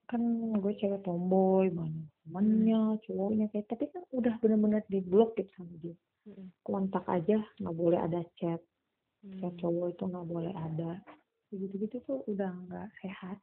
kan 0.09 0.21
gue 0.57 0.73
cewek 0.81 1.05
tomboy 1.05 1.69
mana 1.69 2.01
temennya 2.27 2.99
cowoknya 3.07 3.47
kayak 3.55 3.71
tapi 3.71 3.87
kan 3.95 4.03
udah 4.11 4.35
bener-bener 4.43 4.83
di 4.91 4.99
blok 4.99 5.39
gitu 5.39 5.51
sama 5.55 5.79
dia. 5.79 5.95
Hmm. 6.27 6.51
kontak 6.67 7.07
aja 7.07 7.39
nggak 7.63 7.77
boleh 7.79 8.03
ada 8.03 8.19
chat. 8.35 8.59
Hmm. 9.23 9.39
chat 9.39 9.55
cowok 9.63 9.95
itu 9.95 10.05
nggak 10.11 10.27
boleh 10.27 10.55
ada. 10.59 10.99
Gitu-gitu 11.55 12.03
tuh 12.03 12.27
udah 12.27 12.51
nggak 12.67 12.89
sehat. 12.99 13.39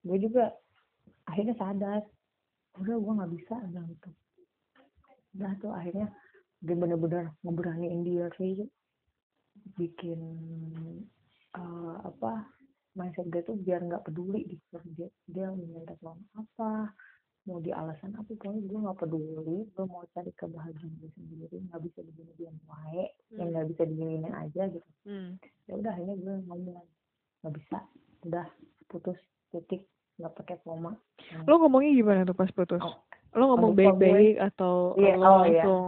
Gue 0.00 0.16
juga 0.16 0.56
akhirnya 1.28 1.52
sadar 1.60 2.00
udah 2.80 2.96
gue 2.96 3.12
nggak 3.20 3.32
bisa 3.36 3.54
bilang 3.68 3.86
gitu. 3.92 4.10
Udah 5.36 5.52
tuh 5.60 5.72
akhirnya 5.76 6.08
dia 6.64 6.76
bener-bener 6.80 7.36
ngeberaniin 7.44 8.00
dia 8.00 8.32
sih. 8.40 8.64
Bikin 9.76 10.20
eh, 11.52 11.96
apa 12.00 12.48
mindset 12.96 13.28
dia 13.28 13.44
tuh 13.44 13.60
biar 13.60 13.84
nggak 13.84 14.08
peduli 14.08 14.56
gitu. 14.56 14.80
Dia 14.96 15.08
dia 15.28 15.52
minta 15.52 15.92
tolong 16.00 16.24
apa 16.32 16.96
mau 17.44 17.60
di 17.60 17.70
alasan 17.76 18.16
apa 18.16 18.24
pokoknya 18.32 18.64
gue 18.64 18.78
nggak 18.80 18.98
peduli 19.04 19.58
gue 19.68 19.84
mau 19.84 20.04
cari 20.16 20.32
kebahagiaan 20.32 20.96
gue 20.96 21.10
sendiri 21.12 21.56
nggak 21.68 21.80
bisa 21.84 22.00
begini 22.00 22.32
dia 22.40 22.52
wae 22.64 23.04
yang 23.36 23.52
nggak 23.52 23.68
bisa 23.72 23.82
diginiin 23.84 24.32
aja 24.32 24.62
gitu 24.72 24.88
Hmm. 25.04 25.36
ya 25.68 25.76
udah 25.76 25.92
akhirnya 25.92 26.16
gue 26.16 26.34
ngomong 26.48 26.80
nggak 27.44 27.54
bisa 27.60 27.78
udah 28.24 28.46
putus 28.88 29.20
titik 29.52 29.84
nggak 30.16 30.32
pakai 30.40 30.56
koma 30.64 30.96
Lo 31.44 31.60
ngomongnya 31.60 31.92
gimana 31.92 32.20
tuh 32.22 32.36
pas 32.36 32.48
putus? 32.54 32.80
Oh. 32.80 32.96
Lo 33.34 33.50
ngomong 33.52 33.74
baik-baik 33.74 34.38
atau 34.38 34.94
Iya, 34.94 35.14
lo 35.18 35.24
oh, 35.26 35.42
iya. 35.44 35.64
langsung 35.66 35.84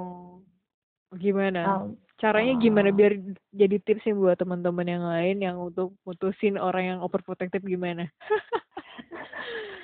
gimana? 1.16 1.61
Um, 1.86 1.96
Caranya 2.16 2.57
ah. 2.57 2.61
gimana 2.61 2.88
biar 2.90 3.12
jadi 3.52 3.76
tipsnya 3.84 4.16
buat 4.16 4.40
teman-teman 4.40 4.88
yang 4.88 5.04
lain 5.04 5.36
yang 5.44 5.57
untuk 5.61 5.92
mutusin 6.09 6.57
orang 6.57 6.96
yang 6.96 6.98
overprotective 7.04 7.61
gimana? 7.62 8.09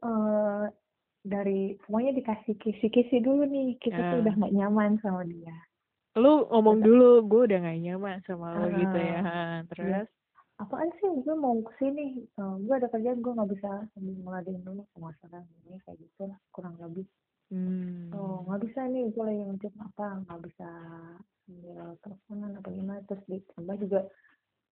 eh, 0.00 0.64
dari 1.20 1.60
pokoknya 1.78 2.12
dikasih 2.14 2.54
kisi-kisi 2.56 3.18
dulu 3.18 3.44
nih 3.44 3.76
kita 3.76 3.98
tuh 3.98 4.16
Ah. 4.16 4.22
udah 4.22 4.34
nggak 4.36 4.54
nyaman 4.54 4.90
sama 4.98 5.22
dia 5.22 5.54
Lo 6.14 6.48
ngomong 6.48 6.82
dulu, 6.82 7.22
gue 7.24 7.46
udah 7.46 7.58
gak 7.62 7.78
nyaman 7.78 8.18
sama 8.26 8.50
lo 8.52 8.66
gitu 8.72 8.98
ya. 8.98 9.18
Ah. 9.18 9.22
Ha, 9.22 9.70
Terus? 9.70 10.08
apaan 10.58 10.90
sih 10.98 11.06
gue 11.22 11.34
mau 11.34 11.54
ke 11.62 11.72
sini 11.78 12.26
Eh, 12.26 12.54
gue 12.60 12.74
ada 12.74 12.88
kerjaan 12.88 13.22
gue 13.22 13.30
nggak 13.30 13.50
bisa 13.52 13.70
sambil 13.92 14.14
ngeladein 14.18 14.58
dulu 14.60 14.82
pemasaran 14.90 15.46
ini 15.62 15.78
kayak 15.80 15.98
gitu 15.98 16.26
lah 16.26 16.38
kurang 16.50 16.74
lebih 16.78 17.06
Hmm. 17.48 18.12
oh 18.12 18.44
nggak 18.44 18.60
bisa 18.60 18.80
nih 18.84 19.08
gue 19.08 19.24
lagi 19.24 19.40
ngecek 19.40 19.74
apa 19.78 20.20
nggak 20.20 20.40
bisa 20.44 20.68
sambil 21.40 21.80
teleponan 22.02 22.50
apa 22.52 22.68
gimana 22.68 23.00
terus 23.06 23.24
ditambah 23.24 23.76
juga 23.78 24.00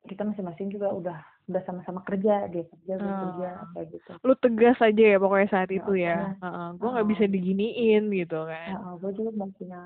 kita 0.03 0.23
masing-masing 0.23 0.67
juga 0.67 0.91
udah 0.91 1.17
udah 1.47 1.61
sama-sama 1.63 2.03
kerja 2.03 2.47
dia 2.47 2.63
kerja 2.67 2.93
gue 2.95 3.07
Oh. 3.07 3.21
kerja 3.23 3.49
kayak 3.71 3.87
gitu 3.91 4.11
Lu 4.21 4.33
tegas 4.35 4.77
aja 4.79 5.03
ya 5.03 5.17
pokoknya 5.17 5.47
saat 5.49 5.69
Ya, 5.69 5.79
itu 5.79 5.93
ya. 5.95 6.17
makanya. 6.35 6.71
gue 6.75 6.89
nggak 6.91 7.09
bisa 7.09 7.23
Ah. 7.23 7.31
diginiin 7.31 8.03
gitu 8.11 8.39
kan. 8.43 8.69
Nah, 8.73 8.93
gue 8.95 9.11
juga 9.11 9.31
mau 9.33 9.49
punya 9.51 9.81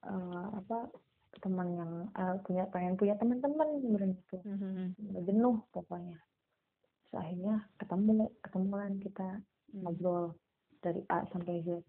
eh, 0.00 0.46
apa 0.54 0.78
teman 1.38 1.68
yang 1.74 1.92
eh, 2.12 2.34
punya 2.42 2.64
pengen 2.70 2.94
punya 2.94 3.14
teman-teman 3.14 3.68
sebenarnya 3.78 4.16
Mhm. 4.38 4.84
Udah 5.10 5.22
jenuh 5.24 5.56
pokoknya 5.70 6.18
Terus 7.02 7.14
akhirnya 7.16 7.54
ketemu 7.76 8.12
ketemuan 8.40 8.92
kita 8.98 9.28
Hmm. 9.68 9.82
ngobrol 9.82 10.24
dari 10.78 11.02
A 11.08 11.26
sampai 11.28 11.60
Z 11.62 11.82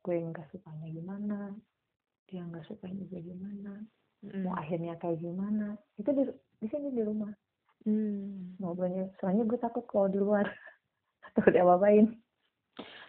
gue 0.00 0.16
nggak 0.20 0.48
sukanya 0.50 0.88
gimana 0.90 1.38
dia 2.26 2.42
nggak 2.42 2.64
sukanya 2.64 3.04
juga 3.04 3.18
gimana 3.22 3.72
Mhm. 4.20 4.40
mau 4.42 4.54
akhirnya 4.54 4.96
kayak 4.96 5.20
gimana 5.20 5.76
itu 5.96 6.10
di 6.10 6.24
di 6.58 6.66
sini 6.68 6.90
di 6.90 7.02
rumah 7.02 7.32
Hmm. 7.84 8.56
ngobrolnya 8.56 9.12
soalnya 9.20 9.44
gue 9.44 9.60
takut 9.60 9.84
kalau 9.84 10.08
di 10.08 10.16
luar 10.16 10.48
takut 11.36 11.52
dia 11.52 11.60
apain 11.62 12.16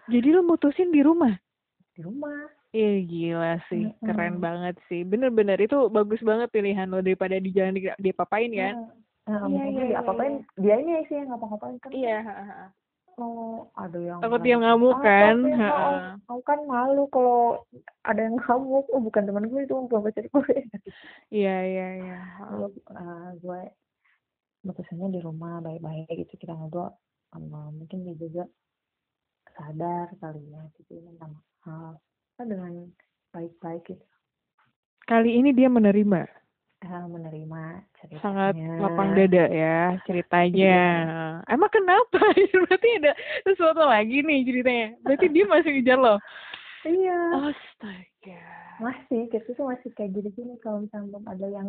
Jadi 0.06 0.36
lo 0.36 0.44
mutusin 0.44 0.92
di 0.92 1.00
rumah? 1.00 1.32
di 1.96 2.04
rumah 2.04 2.52
Ih 2.76 3.08
gila 3.08 3.56
sih, 3.72 3.88
Mm-mm. 3.88 4.04
keren 4.04 4.44
banget 4.44 4.76
sih. 4.92 5.08
Bener-bener 5.08 5.56
itu 5.64 5.88
bagus 5.88 6.20
banget 6.20 6.52
pilihan 6.52 6.92
lo 6.92 7.00
daripada 7.00 7.40
di 7.40 7.56
jalan 7.56 7.72
di, 7.72 7.88
diapa-apain 7.88 8.52
kan? 8.52 8.76
Nah, 9.32 9.48
Iya, 9.48 9.64
iya, 9.64 9.64
dia 9.72 9.86
iya, 9.88 9.98
apa-apain 10.04 10.44
dia 10.60 10.76
ini 10.84 11.00
sih 11.08 11.16
yang 11.24 11.32
ngapa-ngapain 11.32 11.80
kan 11.80 11.90
Iya. 11.96 12.18
Oh 13.16 13.72
ada 13.74 13.96
yang 13.98 14.20
Takut 14.20 14.42
dia 14.42 14.56
ngamuk 14.56 14.96
Ah, 14.96 15.04
kan? 15.04 15.38
ha. 15.56 15.70
mau 16.28 16.40
kan 16.44 16.60
malu 16.64 17.08
kalau 17.08 17.64
ada 18.04 18.22
yang 18.22 18.36
ngamuk 18.38 18.86
oh 18.92 19.02
bukan 19.02 19.24
teman 19.24 19.48
gue 19.48 19.62
itu 19.64 19.74
bukan 19.74 20.02
pacar 20.04 20.26
gue 20.28 20.56
Iya 21.32 21.56
iya 21.64 21.88
iya. 21.98 22.18
Eh, 22.92 23.30
gue 23.40 23.62
mutusinnya 24.64 25.08
di 25.10 25.20
rumah 25.22 25.62
baik-baik 25.62 26.26
gitu 26.26 26.36
kita 26.38 26.54
ngobrol 26.54 26.92
sama 27.30 27.70
mungkin 27.70 28.04
dia 28.04 28.16
juga 28.18 28.44
sadar 29.54 30.10
kali 30.18 30.42
ya 30.50 30.62
gitu 30.76 31.00
minta 31.00 31.30
maaf 31.30 32.02
dengan 32.42 32.90
baik-baik 33.32 33.86
gitu 33.88 34.06
Kali 35.06 35.38
ini 35.38 35.54
dia 35.54 35.70
menerima, 35.70 36.26
eh, 36.84 37.06
menerima 37.08 37.62
ceritanya 38.02 38.22
sangat 38.24 38.54
lapang 38.82 39.10
dada 39.16 39.46
ya 39.48 39.96
ceritanya. 40.04 40.52
Iya. 40.56 40.88
Emang 41.48 41.72
kenapa? 41.72 42.20
Berarti 42.68 42.90
ada 43.00 43.12
sesuatu 43.48 43.84
lagi 43.88 44.20
nih 44.26 44.44
ceritanya. 44.44 44.88
Berarti 45.06 45.26
dia 45.32 45.46
masih 45.48 45.72
ngejar 45.72 46.00
lo. 46.00 46.16
iya 46.86 47.18
Astaga. 47.50 48.42
masih 48.78 49.26
kita 49.34 49.58
tuh 49.58 49.66
masih 49.72 49.90
kayak 49.98 50.14
gini-gini 50.14 50.54
kalau 50.62 50.86
misalnya 50.86 51.18
belum 51.18 51.26
ada 51.26 51.48
yang 51.50 51.68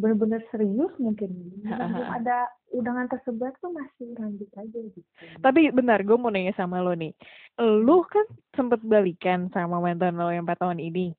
benar-benar 0.00 0.40
serius 0.48 0.90
mungkin 0.96 1.28
belum 1.60 2.08
ada 2.08 2.48
undangan 2.72 3.06
tersebar 3.12 3.52
tuh 3.60 3.68
masih 3.70 4.16
lanjut 4.16 4.48
aja 4.56 4.78
gitu 4.80 5.00
Tapi 5.44 5.68
bentar, 5.70 6.00
gue 6.00 6.16
mau 6.16 6.32
nanya 6.32 6.56
sama 6.56 6.80
lo 6.80 6.96
nih. 6.96 7.12
Lo 7.60 8.00
kan 8.08 8.24
sempet 8.56 8.80
balikan 8.80 9.52
sama 9.52 9.76
mantan 9.78 10.16
lo 10.16 10.32
yang 10.32 10.48
4 10.48 10.56
tahun 10.56 10.78
ini. 10.80 11.12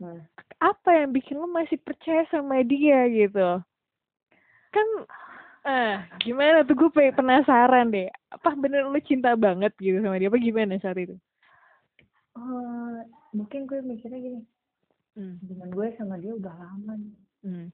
Nah, 0.00 0.16
Apa 0.60 0.92
yang 1.04 1.12
bikin 1.12 1.36
lo 1.40 1.48
masih 1.48 1.76
percaya 1.80 2.24
sama 2.28 2.60
dia 2.64 3.04
gitu? 3.08 3.60
Kan, 4.70 4.86
eh, 5.64 5.94
gimana 6.20 6.64
tuh 6.64 6.76
gue 6.76 7.12
penasaran 7.12 7.88
deh. 7.92 8.08
Apa 8.32 8.52
bener 8.56 8.84
lo 8.88 9.00
cinta 9.00 9.32
banget 9.36 9.72
gitu 9.80 10.00
sama 10.00 10.16
dia? 10.20 10.28
Apa 10.28 10.40
gimana 10.40 10.76
saat 10.80 10.96
itu? 11.00 11.16
eh, 12.30 12.98
mungkin 13.34 13.66
gue 13.66 13.78
mikirnya 13.82 14.20
gini 14.22 14.40
Hmm. 15.18 15.36
gue 15.42 15.88
sama 15.98 16.14
dia 16.16 16.32
udah 16.32 16.54
lama 16.54 16.94
nih 16.94 17.18
Hmm. 17.42 17.68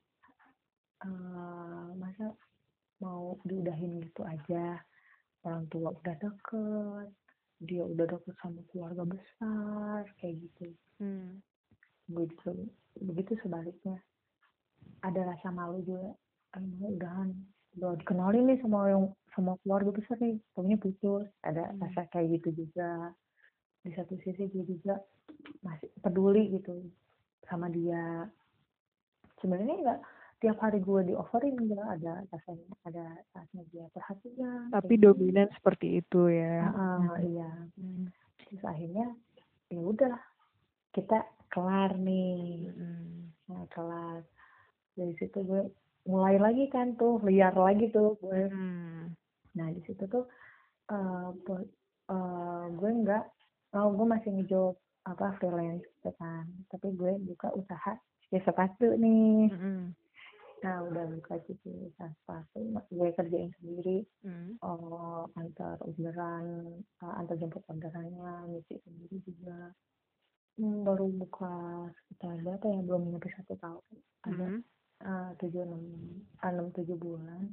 eh, 1.04 1.88
masa 2.00 2.32
mau 2.98 3.36
diudahin 3.44 4.00
gitu 4.00 4.24
aja 4.24 4.80
orang 5.44 5.68
tua 5.68 5.92
udah 5.92 6.16
deket 6.16 7.08
dia 7.60 7.84
udah 7.84 8.08
deket 8.08 8.34
sama 8.40 8.64
keluarga 8.72 9.04
besar 9.04 10.08
kayak 10.18 10.40
gitu 10.48 10.72
Hmm. 10.96 11.44
Begitu 12.06 12.70
begitu 12.96 13.36
sebaliknya. 13.42 14.00
Ada 15.04 15.26
rasa 15.36 15.52
malu 15.52 15.82
juga. 15.84 16.14
"Ah, 16.56 16.62
udahan. 16.62 17.30
Udah 17.76 17.92
dikenalin 18.00 18.48
nih 18.48 18.58
sama 18.64 18.88
yang 18.88 19.04
sama 19.36 19.60
keluarga 19.60 19.92
besar 19.92 20.16
nih. 20.16 20.40
Pokoknya 20.56 20.80
putus. 20.80 21.28
Ada 21.44 21.76
Hmm. 21.76 21.80
rasa 21.84 22.08
kayak 22.08 22.40
gitu 22.40 22.64
juga. 22.64 23.12
Di 23.84 23.92
satu 23.92 24.16
sisi 24.24 24.48
gue 24.48 24.64
juga 24.64 24.96
masih 25.60 25.92
peduli 26.00 26.56
gitu 26.56 26.88
sama 27.44 27.68
dia. 27.68 28.26
Sebenarnya 29.38 29.76
enggak 29.76 30.00
tiap 30.40 30.56
hari 30.60 30.80
gue 30.80 31.00
dioverin 31.12 31.56
enggak 31.60 31.86
ada 32.00 32.12
rasanya 32.32 32.68
ada 32.84 33.04
saatnya 33.32 33.62
dia 33.72 33.84
perhatian 33.92 34.68
Tapi 34.72 34.94
gitu. 34.96 35.12
dominan 35.12 35.48
seperti 35.52 36.00
itu 36.00 36.28
ya. 36.32 36.72
Ah, 36.72 37.16
iya. 37.20 37.50
Hmm. 37.76 38.08
terus 38.46 38.62
akhirnya 38.62 39.10
ya 39.68 39.80
udah 39.82 40.14
kita 40.94 41.18
kelar 41.56 41.96
nih 41.96 42.68
Hmm. 42.68 43.32
nah 43.46 43.64
kelar 43.66 44.20
dari 44.92 45.16
situ 45.16 45.40
gue 45.40 45.62
mulai 46.04 46.36
lagi 46.36 46.68
kan 46.68 46.92
tuh 46.94 47.16
liar 47.20 47.56
lagi 47.56 47.88
tuh 47.88 48.14
gue 48.18 48.42
Hmm. 48.46 49.16
nah 49.52 49.68
di 49.68 49.80
situ 49.82 50.04
tuh 50.06 50.28
eh 50.86 51.26
bu- 51.42 51.72
eh, 52.06 52.64
gue 52.70 52.90
nggak 53.02 53.24
oh 53.72 53.88
gue 53.90 54.06
masih 54.06 54.30
ngejob 54.30 54.74
apa 55.02 55.32
freelance 55.34 55.82
gitu 55.82 56.10
kan 56.14 56.44
tapi 56.68 56.92
gue 56.92 57.12
buka 57.24 57.50
usaha 57.52 57.96
ya 58.28 58.40
sepatu 58.40 58.92
nih 58.94 59.48
Hmm. 59.48 59.94
nah 60.58 60.82
udah 60.82 61.04
buka 61.08 61.38
gitu 61.44 61.70
usaha 61.86 62.10
sepatu 62.12 62.58
gue 62.90 63.08
kerjain 63.12 63.50
sendiri 63.56 64.02
Hmm. 64.20 64.58
oh 64.60 65.26
antar 65.34 65.78
orderan 65.80 66.46
eh, 66.98 67.14
antar 67.14 67.36
jemput 67.36 67.62
orderannya 67.64 68.50
nyuci 68.50 68.74
sendiri 68.80 69.16
juga 69.22 69.70
Hmm, 70.56 70.88
baru 70.88 71.12
buka 71.12 71.52
sekitar 72.00 72.40
berapa 72.40 72.64
ya? 72.64 72.80
Belum 72.80 73.12
nyampe 73.12 73.28
satu 73.36 73.60
tahun. 73.60 73.84
Ada 74.24 74.46
Hmm. 74.48 74.62
eh, 75.04 75.30
tujuh 75.36 75.62
enam 75.68 75.82
ah, 76.40 76.48
enam 76.48 76.72
tujuh 76.72 76.96
bulan. 76.96 77.52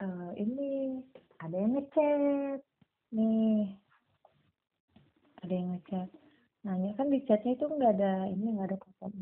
Eh, 0.00 0.30
ini 0.40 0.96
ada 1.36 1.52
yang 1.52 1.76
ngechat 1.76 2.60
nih. 3.12 3.76
Ada 5.44 5.52
yang 5.52 5.68
ngechat. 5.76 6.08
Nanya 6.64 6.90
kan 6.96 7.12
di 7.12 7.20
chatnya 7.28 7.52
itu 7.60 7.64
nggak 7.68 7.92
ada 8.00 8.12
ini 8.32 8.56
nggak 8.56 8.68
ada 8.72 8.78
foto 8.80 9.12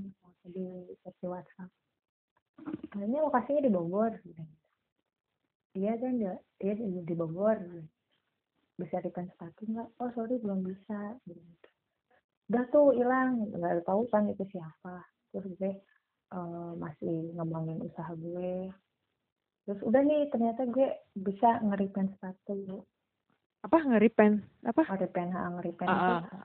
di 0.46 0.66
versi 1.02 1.26
WhatsApp. 1.26 1.70
Ini 2.96 3.18
lokasinya 3.18 3.66
di 3.66 3.70
Bogor. 3.74 4.14
Iya 5.74 5.92
kan 5.98 6.12
dia 6.22 6.34
dia 6.62 6.72
di, 6.78 7.14
Bogor. 7.18 7.58
Bisa 8.78 9.02
return 9.02 9.26
sepatu 9.34 9.66
nggak? 9.66 9.88
Oh 9.98 10.10
sorry 10.14 10.38
belum 10.38 10.62
bisa. 10.62 11.18
Gitu. 11.26 11.68
Udah 12.46 12.64
tuh 12.70 12.94
hilang 12.94 13.50
nggak 13.50 13.82
tahu 13.82 14.06
kan 14.10 14.30
itu 14.30 14.46
siapa 14.54 15.02
terus 15.34 15.50
gue 15.58 15.72
eh, 16.32 16.72
masih 16.78 17.34
ngembangin 17.34 17.82
usaha 17.82 18.12
gue 18.14 18.70
terus 19.66 19.80
udah 19.82 20.02
nih 20.06 20.30
ternyata 20.30 20.62
gue 20.70 20.88
bisa 21.18 21.58
ngeripen 21.62 22.14
sepatu 22.14 22.86
Apa 23.66 23.82
ngeripen? 23.82 24.46
Apa? 24.62 24.86
ngeripen 24.94 25.26
ha 25.34 25.42
ngeripen 25.58 25.88
Ah, 25.90 25.98
itu 25.98 26.12
ah. 26.38 26.44